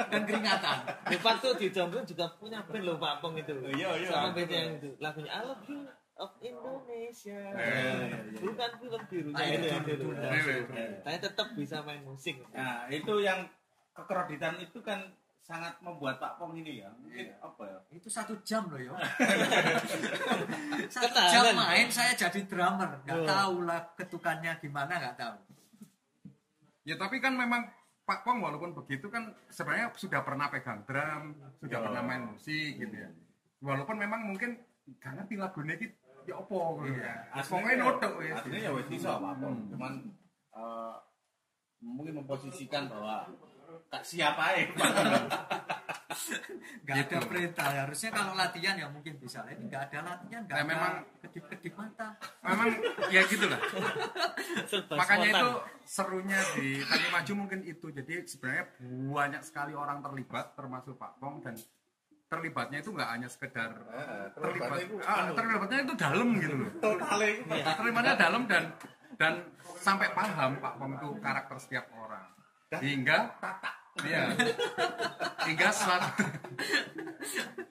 [0.06, 3.56] dan keringatan Depan tuh di Jomblo juga punya band loh Pak Pong itu.
[3.72, 4.08] Iya, iya.
[4.08, 5.88] Sama band yang itu lagunya I love you.
[6.16, 7.40] of Indonesia.
[7.54, 8.40] iya, iya.
[8.40, 9.68] Bukan film birunya Ah, itu.
[9.68, 10.88] Iya, iya.
[11.00, 12.40] Tapi tetap bisa main musik.
[12.52, 13.44] Nah, itu yang
[13.92, 15.12] kekreditan itu kan
[15.46, 16.90] sangat membuat Pak Pong ini ya.
[16.92, 17.78] Mungkin apa ya?
[17.94, 18.98] itu satu jam loh yo
[20.90, 21.32] satu Ketahanan.
[21.32, 23.26] jam main saya jadi drummer nggak Oh.
[23.26, 25.38] tahu lah ketukannya gimana nggak tahu
[26.84, 27.66] Ya tapi kan memang
[28.04, 31.84] Pak Pong walaupun begitu kan sebenarnya sudah pernah pegang drum, sudah Ya.
[31.84, 33.10] pernah main musik gitu ya.
[33.60, 34.62] Walaupun memang mungkin
[34.96, 35.90] gak ngerti lagunya itu
[36.26, 37.26] ya opo gitu ya.
[37.42, 38.38] Pokoknya notok ya.
[38.38, 39.58] Aslinya ya wis iso Pak Pong.
[39.74, 39.94] Cuman
[40.54, 40.96] eh,
[41.82, 43.34] mungkin memposisikan bahwa
[43.88, 44.64] kak siapa ya
[46.86, 47.12] nggak Gitu.
[47.12, 50.68] ada perintah harusnya kalau latihan ya mungkin bisa ini nggak ada latihan nggak Ya, ada
[50.68, 52.08] memang- kedip-kedip mata
[52.42, 52.68] Memang
[53.10, 53.60] ya gitulah.
[54.92, 55.50] Makanya itu
[55.84, 57.90] serunya di Tani Maju mungkin itu.
[57.90, 58.66] Jadi sebenarnya
[59.10, 61.58] banyak sekali orang terlibat termasuk Pak Pong dan
[62.26, 63.70] terlibatnya itu nggak hanya sekedar
[64.32, 66.70] terlibat terlibatnya itu ah, terlibatnya itu dalam gitu loh.
[67.72, 68.64] terlibatnya dalam dan
[69.16, 69.34] dan
[69.76, 72.26] sampai paham Pak Pong itu karakter setiap orang
[72.82, 73.32] hingga
[74.04, 74.34] iya.
[75.46, 76.10] Hingga suatu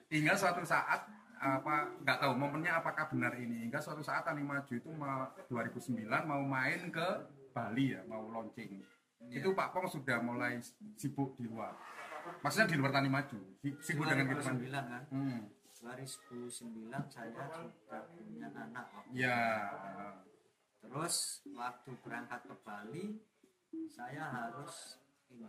[0.07, 1.03] hingga suatu saat
[1.35, 3.67] apa nggak tahu momennya apakah benar ini.
[3.69, 7.07] Hingga suatu saat Tani Maju itu mau 2009 mau main ke
[7.51, 8.81] Bali ya mau launching.
[9.29, 10.57] Itu Pak Pong sudah mulai
[10.95, 11.75] sibuk di luar.
[12.41, 15.03] Maksudnya di luar Tani Maju si- sibuk dengan kehidupan 2009 kan?
[15.13, 15.39] Hmm.
[15.85, 19.69] 2009 saya sudah punya anak waktu ya
[20.81, 23.05] Terus waktu berangkat ke Bali,
[23.85, 25.47] saya harus ini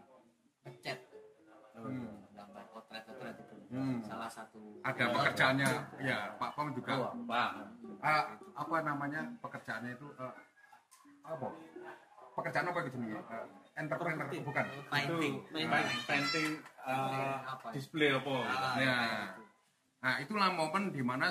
[0.62, 0.98] ngecat
[1.76, 2.24] Hmm.
[2.32, 3.56] gambar potret-potret itu.
[3.68, 4.00] Hmm.
[4.00, 5.68] Salah satu ada pekerjaannya
[6.00, 7.68] ya Pak Pong juga Oh, Bang.
[8.00, 10.34] Ah, apa namanya pekerjaannya itu eh,
[11.20, 11.46] apa
[12.32, 13.44] pekerjaan apa gitu nih Eh,
[13.76, 14.40] entrepreneur Properti.
[14.40, 15.34] bukan painting.
[15.36, 16.48] Itu painting, painting
[16.80, 17.72] eh, Apa ya?
[17.76, 18.34] display apa?
[18.40, 18.96] Ah, Ya.
[19.28, 19.42] itu.
[19.98, 21.28] nah itulah momen di mana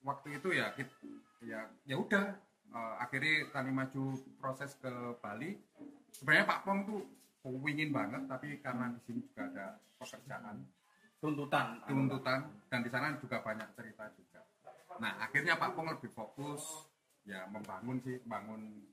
[0.00, 0.98] waktu itu ya kit-
[1.40, 2.34] ya ya udah
[2.68, 5.54] eh, akhirnya Tani Maju proses ke Bali
[6.14, 7.00] sebenarnya Pak Pong tuh
[7.66, 9.66] ingin banget tapi karena di sini juga ada
[9.98, 10.64] pekerjaan
[11.18, 11.80] Tuntutan.
[11.88, 14.44] tuntutan dan di sana juga banyak cerita juga.
[15.00, 16.84] Nah akhirnya Pak Pong lebih fokus
[17.24, 18.84] ya membangun sih bangun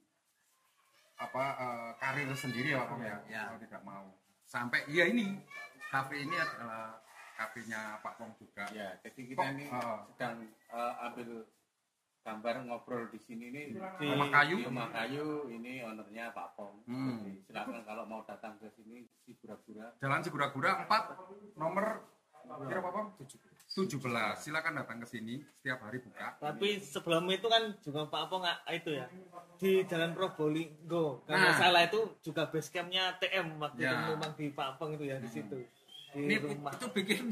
[1.19, 3.43] apa eh, karir sendiri ya Pak Pong ya, Ya.
[3.51, 4.03] kalau tidak mau
[4.47, 5.37] sampai iya ini
[5.91, 7.03] kafe ini adalah
[7.35, 8.63] kafenya Pak Pong juga.
[8.71, 11.29] Ya, jadi kita Kok, ini eh, sedang eh, ambil
[12.21, 14.55] gambar ngobrol di sini nih di Rumah kayu.
[14.55, 16.85] di rumah kayu ini ownernya Pak Pong.
[16.85, 17.17] Hmm.
[17.19, 22.05] Jadi silakan kalau mau datang ke sini si gura-gura Jalan Sigura-gura 4 nomor
[22.61, 23.97] kira Pak Pong 17.
[24.37, 26.37] Silakan datang ke sini setiap hari buka.
[26.37, 29.05] Tapi sebelum itu kan juga Pak nggak itu ya
[29.57, 31.23] di Jalan Probolinggo.
[31.23, 31.57] Kalau Nah.
[31.57, 33.93] salah itu juga base campnya TM waktu Ya.
[33.95, 35.57] itu memang di Pak Apong itu ya di situ.
[36.11, 37.31] Di Ini rumah Itu bikin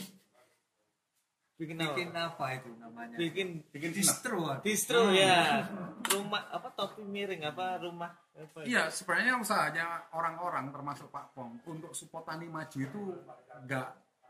[1.60, 1.92] bikin apa?
[1.92, 3.16] bikin apa itu namanya?
[3.20, 4.48] Bikin bikin distro.
[4.64, 5.68] distro ya.
[6.08, 8.66] Rumah apa topi miring apa rumah apa ya?
[8.66, 13.02] Iya, sebenarnya usahanya orang-orang termasuk Pak Pong untuk support Tani Maju itu
[13.68, 13.88] nggak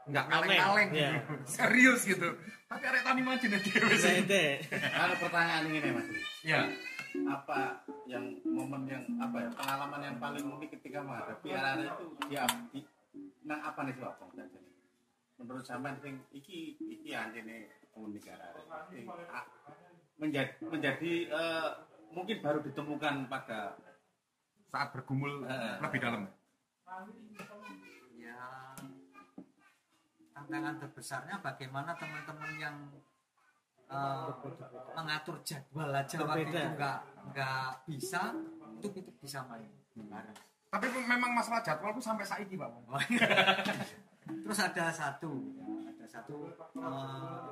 [0.10, 1.10] nggak kaleng-kaleng Iya.
[1.22, 1.34] gitu.
[1.62, 2.28] serius gitu.
[2.65, 4.18] Tapi arek Tani Maju nih Nah, sih.
[4.74, 6.08] Ada pertanyaan ini Mas.
[6.42, 6.62] Iya.
[7.30, 12.46] Apa yang momen yang apa ya pengalaman yang paling unik ketika menghadapi arah itu dia
[12.74, 12.82] di,
[13.46, 14.30] nah apa nih Pak Pong?
[15.39, 18.52] Menurut sampean sing iki iki anjene unik arah
[20.19, 21.69] menjadi menjadi eh,
[22.12, 23.80] mungkin baru ditemukan pada
[24.69, 25.82] Saat bergumul Eh.
[25.82, 26.30] lebih dalam.
[28.13, 28.75] Ya
[30.36, 32.78] tantangan terbesarnya bagaimana teman-teman yang
[33.89, 34.30] eh,
[34.93, 36.99] mengatur jadwal aja waktu itu nggak
[37.34, 38.21] nggak bisa
[38.78, 40.38] itu itu bisa main bareng.
[40.69, 42.69] Tapi memang masalah jadwal tuh sampai saiki, Pak.
[44.30, 46.36] Terus ada satu, ya, ada satu
[46.78, 47.50] eh,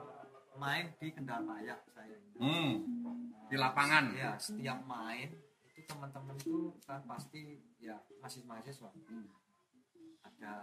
[0.57, 2.15] main di Kendal-Payak saya.
[2.17, 2.37] ini.
[2.41, 2.71] Hmm.
[3.47, 4.13] Di lapangan.
[4.13, 5.29] Ya, setiap main
[5.67, 8.89] itu teman-teman itu kan pasti ya masih mahasiswa.
[10.25, 10.55] Ada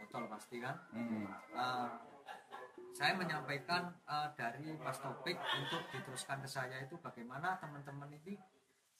[0.00, 0.76] botol pasti kan.
[0.92, 1.28] Hmm.
[1.52, 1.90] Eh,
[2.94, 8.38] saya menyampaikan eh, dari Mas Topik untuk diteruskan ke saya itu bagaimana teman-teman ini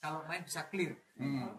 [0.05, 0.93] kalau main bisa clear.
[1.17, 1.49] Hmm.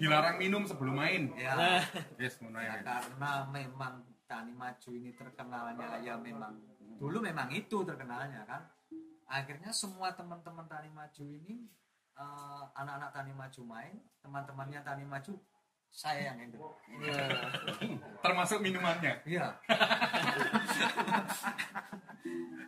[0.00, 1.28] Dilarang minum sebelum main.
[1.36, 1.84] Ya.
[2.22, 2.80] Yes, Ya, ya.
[2.80, 6.56] karena memang Tani Maju ini terkenalnya ya memang
[6.96, 8.64] dulu memang itu terkenalnya kan
[9.28, 11.68] akhirnya semua teman-teman Tani Maju ini
[12.18, 13.94] eh, anak-anak Tani Maju main
[14.24, 15.32] teman-temannya Tani Maju
[15.86, 16.74] saya yang handle
[17.06, 17.22] ya.
[18.26, 19.22] Termasuk minumannya.
[19.22, 19.54] iya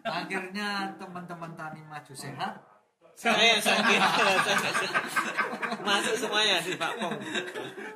[0.06, 2.54] akhirnya teman-teman Tani Maju sehat
[3.18, 3.98] saya sakit
[5.80, 7.14] masuk semuanya di Pak Pong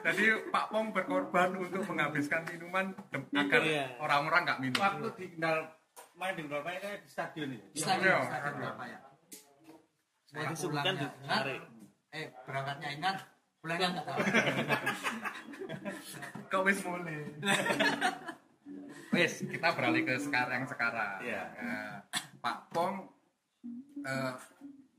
[0.03, 3.85] Jadi Pak Pong berkorban untuk menghabiskan minuman dem- agar Iya.
[3.97, 4.77] orang-orang nggak minum.
[4.77, 5.57] waktu di Kendal
[6.13, 7.65] main di Kendal kayak di stadion itu.
[7.77, 8.27] stadion Iya.
[8.27, 8.99] stadion apa ya
[10.27, 11.21] saya disebutkan ditarik.
[11.23, 11.43] ingat
[12.11, 13.17] eh berangkatnya ingat
[13.59, 14.19] pulangnya nggak tahu
[16.51, 17.17] Kok wis mulai.
[19.11, 21.19] wis, kita beralih ke sekarang sekarang.
[21.21, 21.43] Iya.
[21.55, 21.93] Eh,
[22.39, 23.07] Pak Pong
[24.03, 24.33] eh,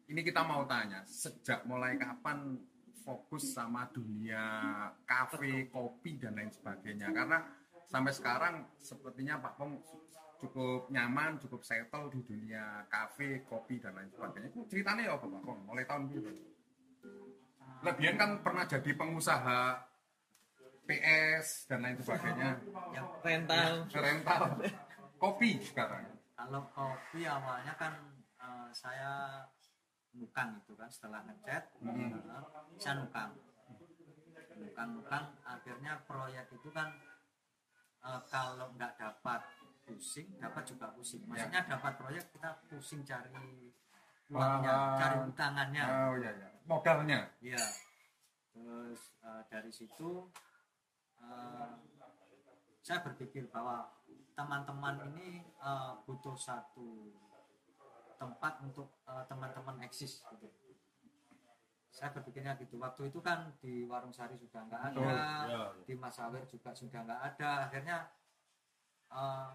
[0.08, 2.60] ini kita mau tanya, sejak mulai kapan
[3.04, 4.44] fokus sama dunia
[5.04, 7.12] kafe, kopi dan lain sebagainya?
[7.12, 7.40] Karena
[7.88, 9.80] sampai sekarang sepertinya Pak Pong
[10.44, 14.52] cukup nyaman, cukup settle di dunia kafe, kopi dan lain sebagainya.
[14.52, 15.60] Itu ceritanya ya apa Pak Pong?
[15.68, 16.32] Mulai tahun itu.
[17.84, 19.60] Lebihan kan pernah jadi pengusaha
[20.84, 22.60] PS dan lain sebagainya
[22.92, 24.42] yang rental rental
[25.16, 26.04] kopi sekarang
[26.36, 27.94] kalau kopi awalnya kan
[28.36, 29.40] eh, saya
[30.14, 32.14] nukang itu kan setelah ngecat Hmm.
[32.14, 32.44] eh,
[32.78, 33.34] saya nukang
[34.54, 36.90] nukang nukang akhirnya proyek itu kan
[38.04, 39.42] eh, kalau nggak dapat
[39.84, 43.34] pusing dapat juga pusing maksudnya dapat proyek kita pusing cari
[44.30, 44.96] uangnya Wah.
[44.96, 47.64] cari utangannya oh iya iya modalnya Iya.
[48.54, 50.30] Terus eh, dari situ
[51.20, 51.72] eh,
[52.80, 53.90] saya berpikir bahwa
[54.34, 55.46] teman-teman ini
[56.04, 57.14] butuh satu
[58.24, 60.48] tempat untuk eh, teman-teman eksis gitu.
[61.92, 62.80] Saya berpikirnya gitu.
[62.80, 65.12] Waktu itu kan di Warung Sari sudah nggak ada, Betul,
[65.52, 65.64] ya.
[65.86, 67.52] di Mas Awir juga sudah nggak ada.
[67.68, 67.98] Akhirnya
[69.12, 69.52] eh,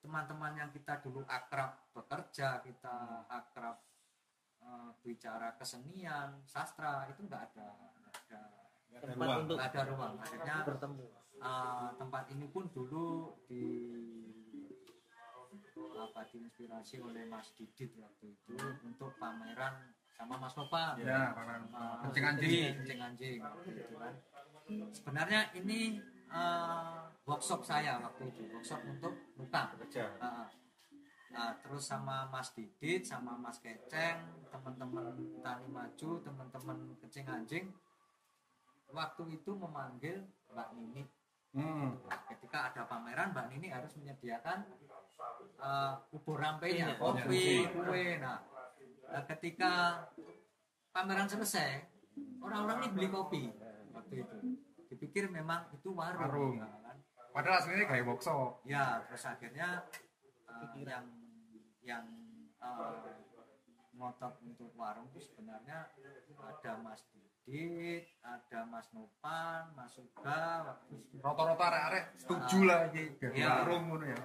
[0.00, 3.76] teman-teman yang kita dulu akrab bekerja, kita akrab
[4.64, 7.68] eh, bicara kesenian, sastra itu nggak ada,
[8.08, 8.42] ada,
[9.04, 9.40] tempat ruang.
[9.44, 10.14] untuk ada ruang.
[10.16, 13.62] Akhirnya bertemu eh, tempat ini pun dulu di
[16.06, 18.54] apa diinspirasi oleh Mas Didit waktu itu
[18.86, 21.68] untuk pameran sama Mas Nova ya pameran
[22.06, 24.14] kencing anjing kencing anjing waktu itu kan.
[24.90, 29.74] Sebenarnya ini eh, workshop saya waktu itu, workshop untuk muka.
[29.78, 30.10] Kerja.
[30.18, 30.48] Heeh.
[31.36, 37.66] Nah, terus sama Mas Didit, sama Mas Keceng, teman-teman Tani Maju, teman-teman kencing anjing,
[38.88, 41.02] waktu itu memanggil Mbak Nini.
[41.52, 42.08] hmm.
[42.30, 44.64] Ketika ada pameran, Mbak Nini harus menyediakan
[45.56, 48.06] eh, bubur rampenya, Iya, kopi, kue.
[48.18, 48.38] Nah,
[49.10, 49.72] eh, ketika
[50.90, 51.84] pameran selesai,
[52.40, 53.42] orang-orang ini beli kopi
[53.92, 54.36] waktu itu.
[54.86, 56.22] Dipikir memang itu warung.
[56.22, 56.54] Warung.
[56.62, 56.96] Nah, kan.
[57.34, 59.84] padahal aslinya kayak workshop Ya, terus akhirnya
[60.48, 61.04] uh, yang
[61.84, 62.06] yang
[62.56, 63.12] uh,
[63.92, 65.90] ngotot untuk warung itu sebenarnya
[66.40, 70.16] ada Mas Didit, ada Mas Nopan, Mas itu.
[71.20, 73.48] rata-rata arek-arek setuju lah ini jadi Iya.
[73.64, 74.18] warung ngono ya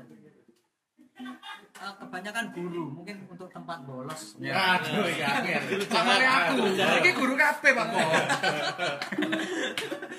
[1.82, 4.38] Uh, kebanyakan guru, mungkin untuk tempat bolos.
[4.38, 4.78] ya.
[4.78, 5.42] Aduh, ya.
[5.90, 7.86] sama aku ini guru kabeh Pak.
[7.90, 8.10] Pong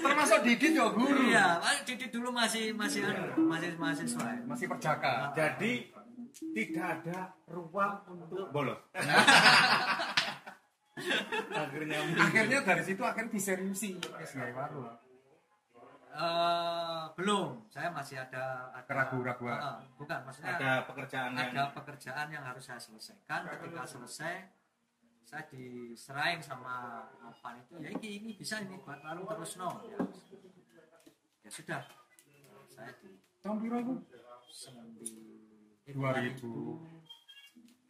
[0.03, 1.23] termasuk Didit yo guru.
[1.31, 4.23] Iya, Didit dulu masih masih anu, masih mahasiswa.
[4.27, 4.39] ya.
[4.47, 5.35] masih perjaka.
[5.35, 5.91] Jadi
[6.55, 7.19] tidak ada
[7.51, 8.79] ruang untuk bolos.
[11.53, 13.97] Akhirnya akhirnya dari situ akhirnya diseriusi.
[13.97, 14.53] Wis gawe
[16.13, 19.57] Eh, belum, saya masih ada, ada Keraguan-keraguan.
[19.57, 23.49] Uh, uh, bukan, maksudnya ada pekerjaan yang ada pekerjaan yang harus saya selesaikan.
[23.49, 24.35] Ketika selesai
[25.25, 29.81] saya diserahin sama Novan itu ya ini, ini bisa ini buat warung terus no.
[29.89, 30.05] Ya,
[31.49, 31.81] ya sudah.
[32.69, 33.95] Saya di tahun biru itu.
[34.53, 35.09] Sembi
[35.97, 36.37] 2000.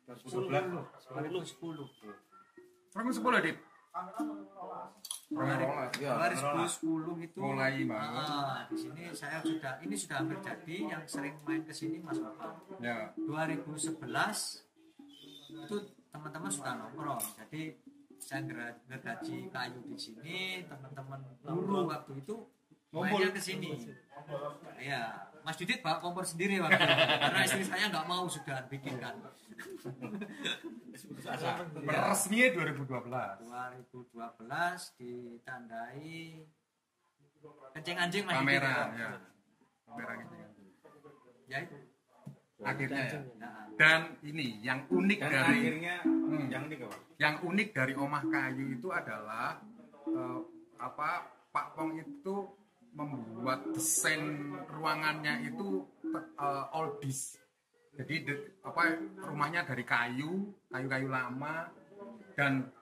[0.07, 0.47] 2012
[1.11, 3.59] 2010 Tahun sepuluh Dit
[5.97, 8.27] ya 2010 itu Mulai banget.
[8.27, 12.17] ah, di sini saya sudah ini sudah hampir jadi yang sering main ke sini Mas
[12.17, 13.13] Novan ya.
[13.17, 13.97] 2011
[15.53, 15.77] itu
[16.11, 17.23] teman-teman sudah nongkrong.
[17.39, 17.81] Jadi
[18.19, 21.89] saya ger- gergaji kayu di sini teman-teman guru.
[21.89, 22.37] waktu itu
[22.91, 23.89] mainnya ke sini.
[24.79, 28.97] Ya Mas Didit bawa kompor sendiri waktu itu karena istri saya nggak mau sudah bikin
[28.97, 29.15] kan.
[31.83, 36.47] Resmi 2012 2012 ditandai
[37.73, 39.11] kencing anjing Mas Didit pameran ya.
[39.85, 40.51] pameran gitu kan.
[41.47, 41.77] ya itu.
[42.63, 43.19] Akhirnya ya.
[43.43, 45.97] Nah, dan ini yang unik dan dari akhirnya
[46.33, 46.49] Hmm.
[46.49, 49.61] yang ini kawan yang unik dari omah kayu itu adalah
[50.07, 50.39] eh,
[50.81, 52.37] apa Pak Pong itu
[52.93, 57.43] membuat desain ruangannya itu eh, oldies
[57.93, 61.69] jadi de- apa rumahnya dari kayu kayu-kayu lama.
[62.33, 62.73] Dan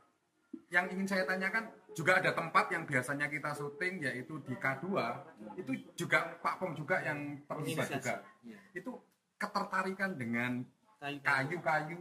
[0.71, 4.87] yang ingin saya tanyakan juga ada tempat yang biasanya kita syuting yaitu di K2
[5.59, 8.23] itu juga Pak Pong juga yang terlibat juga.
[8.47, 8.59] Iya.
[8.79, 8.93] itu
[9.35, 10.63] ketertarikan dengan
[11.03, 12.01] kayu kayu-kayu.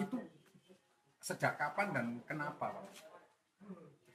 [0.00, 0.16] Itu
[1.20, 2.84] sejak kapan dan kenapa Pak?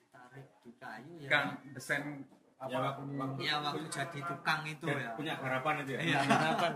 [0.09, 1.29] tarik di kayu ya.
[1.29, 1.45] Kan
[1.77, 2.25] desain
[2.67, 6.19] Ya, apa waktu- ya waktu jadi tukang itu ya punya harapan itu ya Iya.
[6.23, 6.71] harapan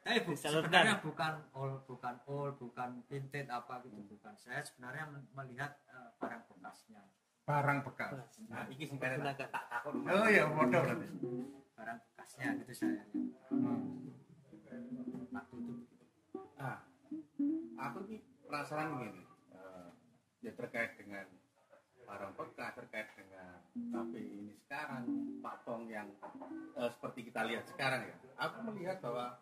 [0.00, 4.32] Tapi Eh, bu, sebenarnya bukan all, bukan all, bukan vintage apa gitu, bukan.
[4.34, 7.04] Saya sebenarnya melihat eh, barang bekasnya,
[7.44, 8.10] barang bekas
[8.46, 10.00] Nah, iki sing kare tak tak takon.
[10.02, 11.04] oh iya bodoh berarti
[11.74, 13.04] barang bekasnya gitu saya.
[13.50, 14.08] Hmm.
[15.30, 15.74] Waktu itu
[16.56, 16.76] Nah,
[17.78, 19.22] aku ini penasaran gini.
[19.50, 19.88] Eh,
[20.40, 21.28] ya terkait dengan
[22.10, 23.62] barang bekas, terkait dengan
[23.94, 25.06] kafe ini sekarang,
[25.38, 26.10] Pak Pong yang
[26.74, 28.16] eh, seperti kita lihat sekarang ya.
[28.42, 29.38] Aku melihat bahwa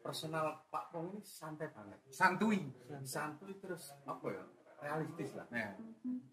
[0.00, 2.00] personal Pak Pong ini santai banget.
[2.08, 2.72] santuy
[3.04, 4.44] Santuy terus apa ya?
[4.78, 5.44] Realistis lah.
[5.52, 5.76] ya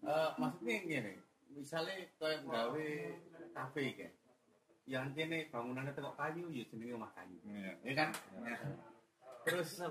[0.06, 1.14] Eh, maksudnya gini,
[1.52, 2.88] misalnya kayak gawe
[3.52, 4.14] kafe kayak
[4.86, 7.36] yang kene bangunannya tengok kayu ya jenenge omah kayu.
[7.42, 7.72] Iya.
[7.82, 8.08] Ya kan?
[9.42, 9.82] Terus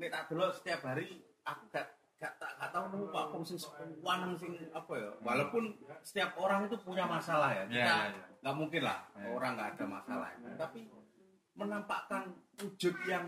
[0.00, 3.08] nek tak delok setiap hari aku gak gak tak gak tahu nemu
[3.42, 5.10] sing sekuan sing apa ya.
[5.20, 7.64] Walaupun setiap orang itu punya masalah ya.
[7.64, 8.24] Kita Iya, iya, iya.
[8.40, 9.28] nggak mungkin lah Iya.
[9.32, 10.28] orang nggak ada masalah.
[10.54, 10.80] Tapi
[11.56, 12.22] menampakkan
[12.56, 13.26] wujud yang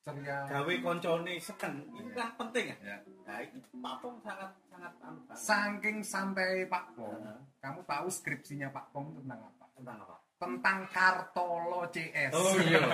[0.00, 2.76] ceria gawe koncone seken itu kan penting ya.
[2.78, 2.96] ya.
[3.26, 7.40] Nah, ini Pak Pong sangat sangat anu saking sampai Pak Pong Heeh.
[7.58, 10.16] kamu tahu skripsinya Pak Pong tentang apa tentang apa?
[10.36, 12.84] tentang Kartolo CS Oh iya,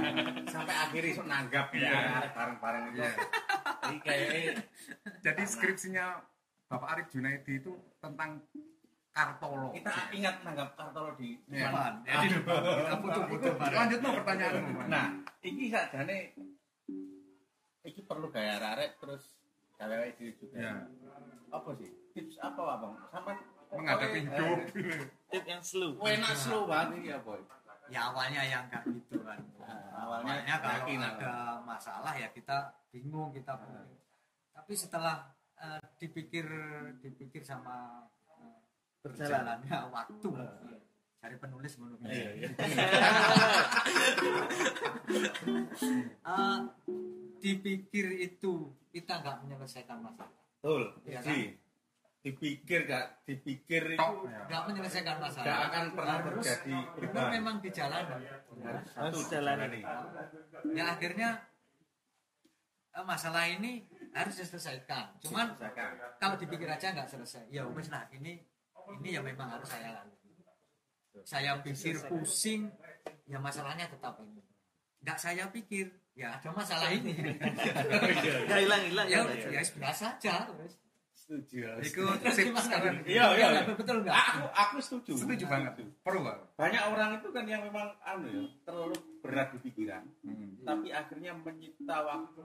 [0.54, 1.90] sampai akhirnya iso nanggap Iya.
[1.90, 3.02] ya bareng-bareng itu.
[3.82, 4.14] Iya.
[4.14, 4.42] Ini
[5.20, 6.22] jadi skripsinya
[6.66, 8.38] Bapak Arif Junaidi itu tentang
[9.12, 11.68] Kartolo kita ingat nanggap kartolo di Iya.
[11.68, 12.60] depan, ya di depan.
[12.64, 13.76] Kita butuh-butuh barang.
[13.76, 14.80] lanjut no pertanyaanmu.
[14.88, 15.06] Nah,
[15.44, 16.18] iki sakjane
[17.84, 19.36] iki perlu gaya arek terus
[19.76, 20.56] gawe diri juga.
[20.56, 20.72] ya
[21.52, 21.92] Apa sih?
[22.16, 22.94] Tips apa Bang?
[23.12, 23.36] Sampai
[23.68, 24.58] menghadapi hidup
[25.28, 27.40] tip yang slow Enak slow banget iki ya, Boy.
[27.92, 29.36] Ya awalnya yang kayak gitu kan.
[29.60, 31.12] Nah, awalnya awalnya kalau keyakinan.
[31.20, 34.00] ada masalah ya kita bingung kita bingung.
[34.56, 35.28] Tapi setelah
[35.60, 36.48] eh, dipikir
[37.04, 38.08] dipikir sama
[38.40, 38.58] eh,
[39.04, 40.28] berjalannya waktu
[41.20, 42.08] cari penulis menulis.
[42.08, 42.48] Iya, iya.
[46.22, 46.58] Eh,
[47.42, 50.30] dipikir itu kita nggak menyelesaikan masalah,
[50.62, 50.82] Betul.
[51.04, 51.34] Iya kan?
[52.22, 54.46] Dipikir gak dipikir itu ya.
[54.46, 55.42] nggak menyelesaikan masalah.
[55.42, 57.30] gak akan pernah Harus terjadi perubahan.
[57.34, 58.20] memang di jalanan.
[58.62, 59.82] Harus satu jalani.
[59.82, 59.82] jalani.
[60.70, 61.30] Ya akhirnya
[62.94, 63.82] eh, masalah ini
[64.14, 65.18] harus diselesaikan.
[65.18, 65.90] Cuman Selesaikan.
[66.16, 68.38] kalau dipikir aja nggak selesai ya wes lah ini
[68.92, 70.14] ini ya memang harus saya lalui
[71.24, 72.70] saya pikir pusing
[73.26, 74.42] ya masalahnya tetap ini
[75.02, 77.12] nggak saya pikir ya ada masalah ini
[78.50, 80.78] ya hilang hilang ya ya ya biasa aja wes.
[81.22, 81.78] Setuju.
[81.78, 83.62] itu sip sekali Iya, iya.
[83.64, 85.14] Betul, nggak Aku aku setuju.
[85.16, 86.58] setuju banget perlu Pak.
[86.58, 90.58] Banyak orang itu kan yang memang anu ya, terlalu berat di pikiran, Hmm.
[90.60, 92.42] tapi akhirnya menyita waktu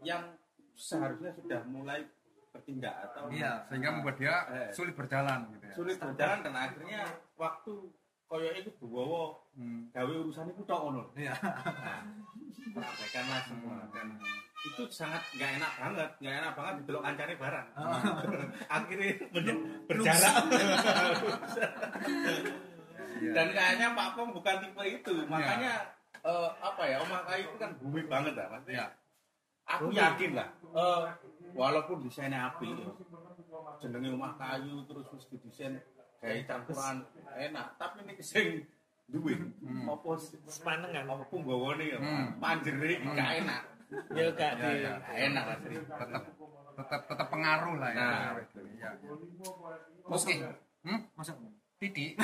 [0.00, 0.24] yang
[0.72, 2.00] seharusnya sudah mulai
[2.48, 4.72] bertindak atau iya sehingga membuat dia Eh.
[4.72, 7.02] sulit berjalan gitu ya sulit berjalan dan akhirnya
[7.34, 7.92] waktu
[8.28, 9.90] koyo itu bawa Hmm.
[9.90, 11.02] gawe urusan itu tok ngono.
[11.18, 11.34] iya
[12.74, 14.14] Perhatikanlah semua dan
[14.58, 17.66] itu sangat nggak enak banget, nggak enak banget didelok kancane barang.
[18.76, 19.06] Akhirnya
[19.88, 20.34] berjarak.
[23.18, 23.32] Iya.
[23.34, 25.90] Dan kayaknya Pak Pong bukan tipe itu, makanya
[26.22, 28.86] eh, apa ya, Omah Kayu itu kan bumi banget lah, maksudnya.
[28.86, 28.86] Iya.
[29.74, 31.02] Aku yakin lah, eh,
[31.52, 32.70] walaupun desainnya api,
[33.82, 35.82] jenenge Omah Kayu terus wis didesain
[36.18, 36.96] kayak campuran
[37.30, 38.46] enak, tapi ini sing
[39.06, 39.32] duwe
[39.86, 40.10] apa
[40.44, 42.36] sepanengan apa punggawane ya, Hmm.
[42.36, 43.62] panjere gak enak.
[44.10, 44.94] ya gak Ya, di ya.
[45.24, 45.76] Enak lah Sri.
[45.80, 46.22] tetap
[46.76, 48.36] tetap tetap pengaruh lah ya Nah.
[48.76, 48.90] ya.
[50.04, 50.34] oke
[50.84, 51.00] hmm?
[51.14, 51.36] masuk
[51.78, 52.12] titik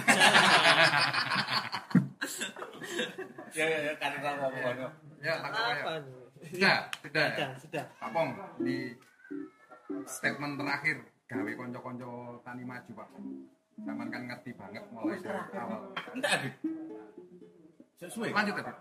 [3.55, 4.91] Ya ya ya kan kalau ngomong.
[5.23, 6.27] ya tak apa ya nih?
[6.45, 7.31] sudah sudah ya.
[7.31, 8.31] sudah sudah Pak Pong
[8.61, 8.77] di
[10.05, 12.11] statement terakhir gawe konco-konco
[12.43, 13.09] tani maju Pak
[13.77, 15.81] Zaman kan ngerti banget mulai dari awal
[16.13, 16.55] Entar Adit.
[17.95, 18.31] Sesuai.
[18.31, 18.73] lanjut tadi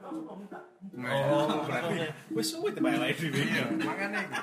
[0.93, 1.95] Oh, berarti
[2.29, 3.41] wis suwe tebak awake dhewe.
[3.41, 4.37] iya makanya iki.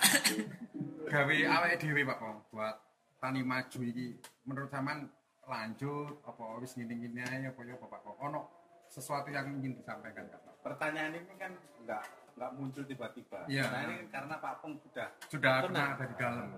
[1.07, 2.77] gawe awake dhewe Pak buat
[3.19, 5.07] tani maju iki menurut zaman
[5.45, 8.41] lanjut apa wis ngene-ngene ae apa ya Pak Pong ono
[8.87, 10.27] sesuatu yang ingin disampaikan?
[10.63, 12.03] Pertanyaan ini kan enggak
[12.35, 13.39] enggak muncul tiba-tiba.
[13.47, 13.67] Iya.
[13.67, 16.49] Nah, ini karena Pak Pong sudah sudah pernah dari dalam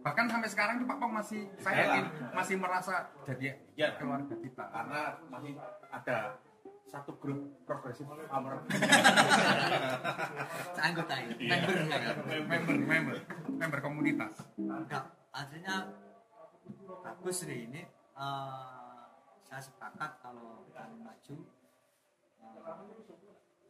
[0.00, 1.86] bahkan sampai sekarang tuh Pak Pong masih saya Dalam.
[1.86, 3.88] yakin masih merasa jadi Iya.
[3.96, 5.52] keluarga kita karena masih
[5.88, 6.40] ada
[6.84, 8.60] satu grup progresif Amr.
[10.82, 11.56] anggota ini Iya.
[11.62, 12.12] member ya.
[12.42, 13.16] member member
[13.48, 15.88] member komunitas enggak artinya
[17.00, 17.82] bagus sih ini
[18.12, 19.02] eh,
[19.42, 21.36] saya sepakat kalau kami maju
[22.42, 22.60] eh,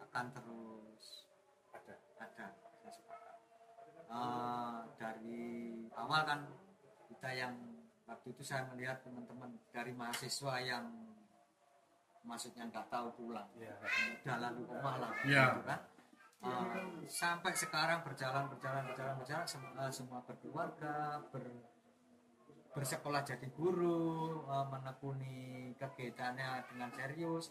[0.00, 1.04] akan terus
[1.70, 2.46] ada ada
[4.12, 5.40] Eh, dari
[5.96, 6.40] awal kan
[7.08, 7.54] kita yang
[8.04, 10.84] waktu itu saya melihat teman-teman dari mahasiswa yang
[12.22, 13.72] maksudnya nggak tahu pulang Iya.
[14.20, 15.44] udah lalu omah lah Iya.
[15.48, 15.80] gitu kan
[16.42, 21.46] Eh, sampai sekarang berjalan berjalan berjalan berjalan sem- eh, semua berkeluarga ber
[22.74, 24.02] bersekolah jadi guru
[24.44, 25.36] eh, menekuni
[25.78, 27.48] kegiatannya dengan serius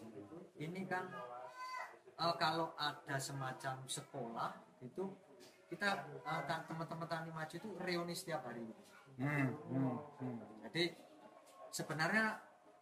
[0.56, 1.08] ini kan
[2.14, 5.08] eh, kalau ada semacam sekolah itu
[5.72, 5.88] kita
[6.44, 8.68] kan teman-teman tani maju itu reuni setiap hari
[9.12, 10.40] Hmm, hmm, hmm.
[10.68, 10.96] jadi
[11.68, 12.32] sebenarnya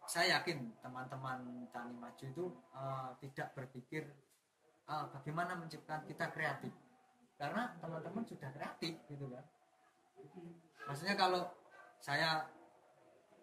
[0.07, 1.43] saya yakin teman-teman
[1.75, 4.07] tani maju itu eh, tidak berpikir
[4.87, 6.71] eh, bagaimana menciptakan kita kreatif
[7.35, 9.43] karena teman-teman sudah kreatif gitu kan
[10.87, 11.43] maksudnya kalau
[11.99, 12.47] saya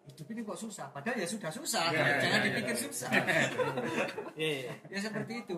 [0.09, 2.83] hidup ini kok susah padahal ya sudah susah Ya, ya, jangan ya, dipikir ya.
[2.89, 3.09] susah
[4.33, 4.73] Iya, iya.
[4.89, 5.57] ya seperti itu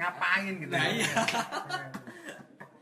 [0.00, 0.72] Ngapain gitu?
[0.72, 1.12] Nah, iya.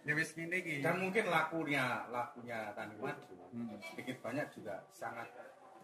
[0.08, 0.80] ya wis gini ki.
[0.80, 3.80] Dan mungkin lakunya lakunya Tani Maju Hmm.
[3.80, 5.24] sedikit banyak juga sangat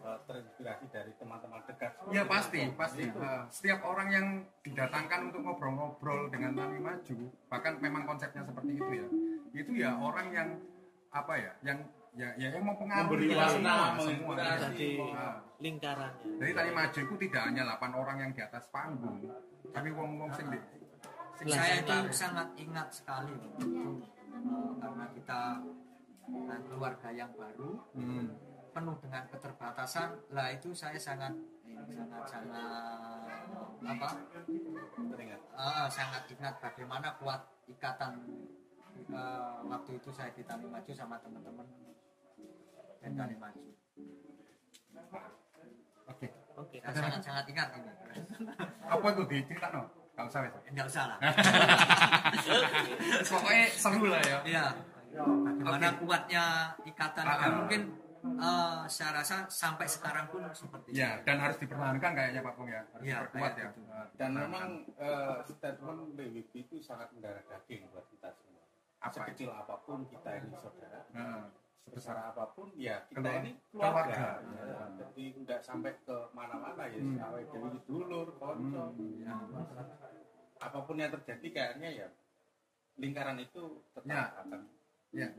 [0.05, 1.97] eh, terinspirasi dari teman-teman dekat.
[2.13, 3.09] Ya pasti, pasti.
[3.09, 4.27] Eh, setiap orang yang
[4.61, 7.17] didatangkan untuk ngobrol-ngobrol dengan Tani Maju,
[7.49, 9.07] bahkan memang konsepnya seperti itu ya.
[9.55, 10.49] Itu ya orang yang
[11.09, 11.79] apa ya, yang
[12.13, 14.33] ya, ya yang mempengaruhi Memberi kita warna, semua, semua.
[14.61, 16.25] Jadi Nah, lingkarannya.
[16.37, 19.17] Jadi Tani Maju itu tidak hanya 8 orang yang di atas panggung,
[19.73, 20.59] tapi wong-wong sing di
[21.35, 23.67] sing saya itu sangat ingat sekali waktu
[24.75, 25.39] karena kita
[26.25, 28.29] eh, keluarga yang baru Hmm.
[28.71, 31.31] penuh dengan keterbatasan lah itu saya sangat
[31.87, 33.29] sangat sangat
[33.81, 34.07] apa
[35.07, 35.41] Teringat.
[35.41, 38.13] eh, sangat ingat bagaimana kuat ikatan
[39.07, 41.67] eh, waktu itu saya di Tani Maju sama teman-teman
[42.99, 43.63] dan Tani Maju
[46.05, 46.27] Oke.
[46.55, 46.77] Oke.
[46.79, 47.91] saya sangat sangat ingat ini
[48.85, 49.89] Apa itu diceritakan?
[50.15, 50.53] Gak usah wes.
[50.65, 51.17] enggak usah lah
[53.25, 54.37] Pokoknya seru lah ya.
[54.43, 54.65] Iya.
[55.57, 56.45] Bagaimana kuatnya
[56.83, 57.55] ikatan Ah, dan ah.
[57.57, 57.81] mungkin
[58.25, 62.81] eh, saya rasa sampai sekarang pun seperti Ya, dan harus dipertahankan kayaknya Pak Pung ya.
[62.89, 63.67] Harus Iya, diperkuat ya.
[63.69, 63.79] gitu.
[63.81, 64.39] Eh, Dan dipertahankan.
[64.41, 68.63] memang eh, statement BWB itu sangat mendarah daging buat kita semua.
[68.99, 69.13] Apa?
[69.21, 71.43] Sekecil apa pun kita ini saudara, Heeh.
[71.85, 74.01] Sebesar apa pun ya kita Keluar- ini keluarga.
[74.01, 74.25] keluarga.
[74.57, 77.21] Ya, jadi nggak sampai ke mana-mana ya, Hmm.
[77.21, 78.83] awet dari dulur, konco.
[78.91, 79.21] Hmm.
[79.21, 79.33] ya.
[80.57, 82.07] Apa pun yang terjadi kayaknya ya
[82.95, 84.33] lingkaran itu tetap Ya.
[84.35, 84.61] akan
[85.11, 85.31] Ya.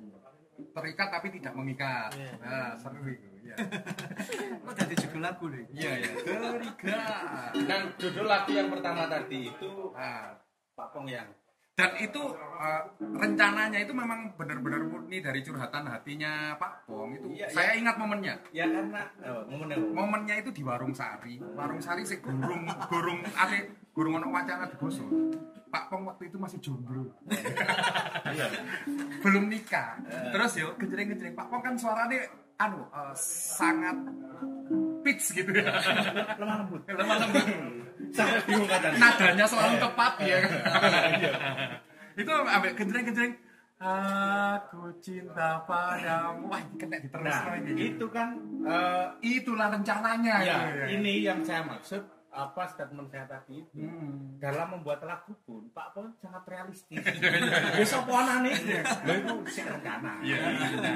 [0.72, 2.08] Terikat tapi tidak mengikat.
[2.14, 2.32] Iya.
[2.40, 3.28] Nah, seru itu.
[3.44, 3.56] Ya.
[4.64, 5.64] Kok jadi judul lagu nih?
[5.70, 6.10] Iya, ya.
[6.16, 7.50] Terikat.
[7.60, 10.32] Dan judul lagu yang pertama tadi itu Nah,
[10.72, 11.28] Pak Pong yang
[11.76, 12.22] dan itu
[12.56, 17.36] eh, rencananya itu memang benar-benar murni dari curhatan hatinya Pak Pong itu.
[17.36, 18.40] Iya, saya ingat momennya.
[18.48, 21.36] ya karena oh, momen yang Momennya itu di Warung Sari.
[21.36, 25.04] Warung Sari sih gurung gurung ate gurung ono wacana digoso.
[25.68, 27.12] Pak Pong waktu itu masih jomblo.
[28.26, 28.48] Iya.
[29.20, 30.00] belum nikah.
[30.32, 32.24] Terus yo gejreng-gejreng Pak Pong kan suaranya
[32.56, 33.12] anu eh,
[33.52, 34.00] sangat
[35.06, 35.70] pitch gitu ya.
[36.34, 36.82] lemah lembut.
[36.98, 37.46] Lemah lembut.
[38.10, 38.92] Sangat bingung kadang.
[38.98, 40.38] Nadanya selalu tepat ya
[42.16, 43.34] itu ambil gejreng-gejreng
[43.76, 46.48] Aku cinta padamu.
[46.48, 47.76] Wah, ini kena diterus Nah, lagi.
[47.76, 48.32] itu kan
[48.64, 50.34] eh, Itulah rencananya.
[50.40, 50.86] ya, gitu ya.
[50.96, 52.00] ini yang saya maksud
[52.32, 53.84] apa statement saya tadi itu.
[53.84, 54.40] Hmm.
[54.40, 57.04] Dalam membuat lagu pun Pak Pong sangat realistis.
[57.76, 58.56] Besok ponan nih,
[59.04, 60.24] lo itu sih rencana.
[60.24, 60.36] Iya.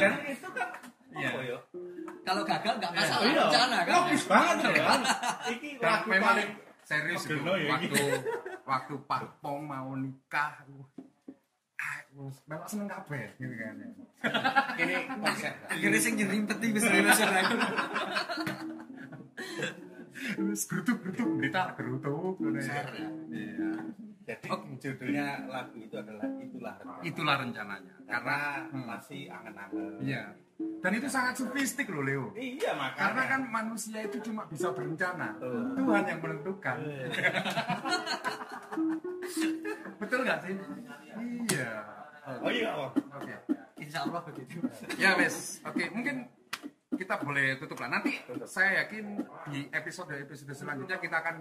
[0.00, 0.68] Dan itu kan
[1.10, 1.30] Iya.
[1.42, 1.58] ya?
[2.22, 3.42] Kalau gagal nggak masalah, Iya.
[3.48, 3.92] rencana kan?
[3.98, 4.84] Logis banget ya.
[5.50, 6.50] Iki lagu paling
[6.86, 8.02] serius itu ya, waktu
[8.66, 10.62] waktu Pak Pong mau nikah
[12.50, 13.74] memang seneng kabeh gitu kan
[14.76, 15.54] ini konsep.
[15.70, 17.44] Akhirnya sing nyerimpet iki wis nasional.
[20.20, 22.60] Terus gerutuk-gerutuk berita gerutuk ya.
[22.60, 23.08] Ya.
[23.32, 23.70] Iya.
[24.30, 24.46] Jadi
[24.78, 27.02] judulnya lagu itu adalah itulah rencana.
[27.02, 27.94] Itulah rencananya.
[28.06, 28.38] Karena
[28.70, 28.86] Hmm.
[28.86, 29.98] masih angen-angen.
[29.98, 30.24] Iya.
[30.60, 32.30] Dan itu sangat sofistik loh Leo.
[32.36, 33.00] Iya makanya.
[33.00, 35.34] Karena kan manusia itu cuma bisa berencana.
[35.34, 35.60] Betul.
[35.74, 36.76] Tuhan yang menentukan.
[40.00, 40.54] Betul nggak sih?
[41.50, 41.70] Iya.
[42.40, 42.68] Oh iya.
[42.76, 42.90] Oh.
[42.92, 43.34] Oke.
[43.80, 44.60] Insya Allah begitu.
[45.00, 46.28] Ya wes, oke mungkin
[46.92, 47.88] kita boleh tutup lah.
[47.88, 51.40] Nanti saya yakin di episode episode selanjutnya kita akan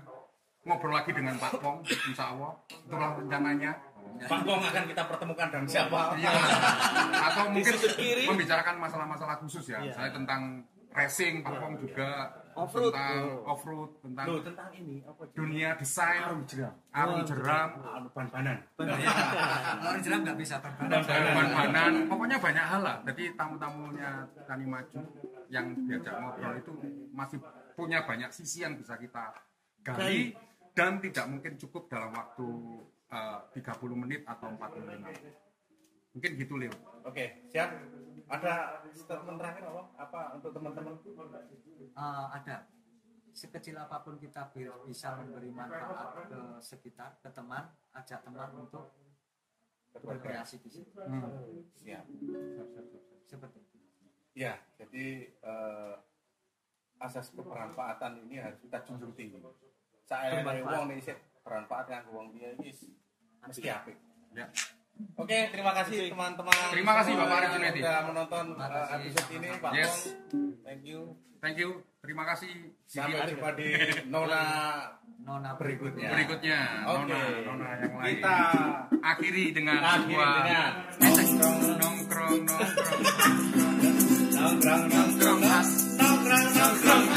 [0.64, 2.52] ngobrol lagi dengan Pak Pong, Insya Allah.
[2.68, 3.72] Itulah rencananya.
[4.20, 6.00] Pak Pong akan kita pertemukan dengan siapa?
[6.20, 6.32] Iya.
[7.32, 7.74] Atau mungkin
[8.28, 9.80] membicarakan masalah-masalah khusus ya.
[9.80, 9.94] Iya.
[9.96, 12.28] Saya tentang racing, Pak Pong juga
[12.60, 12.92] Off-road.
[12.92, 13.52] tentang Oh.
[13.56, 15.24] off-road, tentang Loh tentang ini apa?
[15.32, 16.76] dunia desain, Arum jeram.
[16.92, 18.58] arum jeram, Anu ban-banan.
[18.76, 22.98] Kalau jeram nggak bisa ban ban-banan, pokoknya banyak hal lah.
[23.08, 25.00] Jadi tamu-tamunya Tani Maju
[25.48, 26.72] yang diajak ngobrol itu
[27.16, 27.38] masih
[27.80, 29.32] punya banyak sisi yang bisa kita
[29.80, 30.36] gali
[30.80, 32.48] dan tidak mungkin cukup dalam waktu
[33.12, 36.72] eh, 30 menit atau 45 mungkin gitu Leo
[37.04, 37.68] Oke, siap.
[38.30, 39.82] Ada statement terakhir apa?
[39.98, 40.96] Apa untuk teman-teman?
[41.92, 42.58] Eh, ada.
[43.30, 48.92] sekecil apa pun kita bi- bisa memberi manfaat ke sekitar ke teman ajak teman untuk
[49.96, 50.92] berkreasi di situ
[51.78, 52.04] Siap.
[53.24, 53.78] seperti itu
[54.36, 55.96] Ya, jadi eh,
[57.00, 59.40] asas kebermanfaatan ini harus kita junjung tinggi.
[60.10, 61.14] Saya dari wong nih sih
[61.46, 62.74] bermanfaat yang wong dia ini
[63.46, 63.94] mesti apik.
[64.34, 64.50] Ya.
[65.16, 66.58] Oke, terima kasih teman-teman.
[66.74, 67.80] Terima kasih, Bapak Arif Junaidi.
[67.80, 69.94] Sudah menonton kasih, episode ini, Pak Yes.
[70.66, 71.14] Thank you.
[71.40, 71.70] Thank you.
[72.02, 72.52] Terima kasih.
[72.90, 73.38] Sampai Didi.
[73.38, 73.70] jumpa di
[74.14, 74.44] Nona
[75.22, 76.10] nona berikutnya.
[76.10, 76.60] berikutnya.
[76.90, 78.18] Nona, nona yang lain.
[78.18, 78.38] Kita
[78.98, 80.72] akhiri dengan sebuah dengan
[81.38, 82.44] nongkrong nongkrong
[84.36, 85.40] nongkrong nongkrong
[86.58, 87.09] nongkrong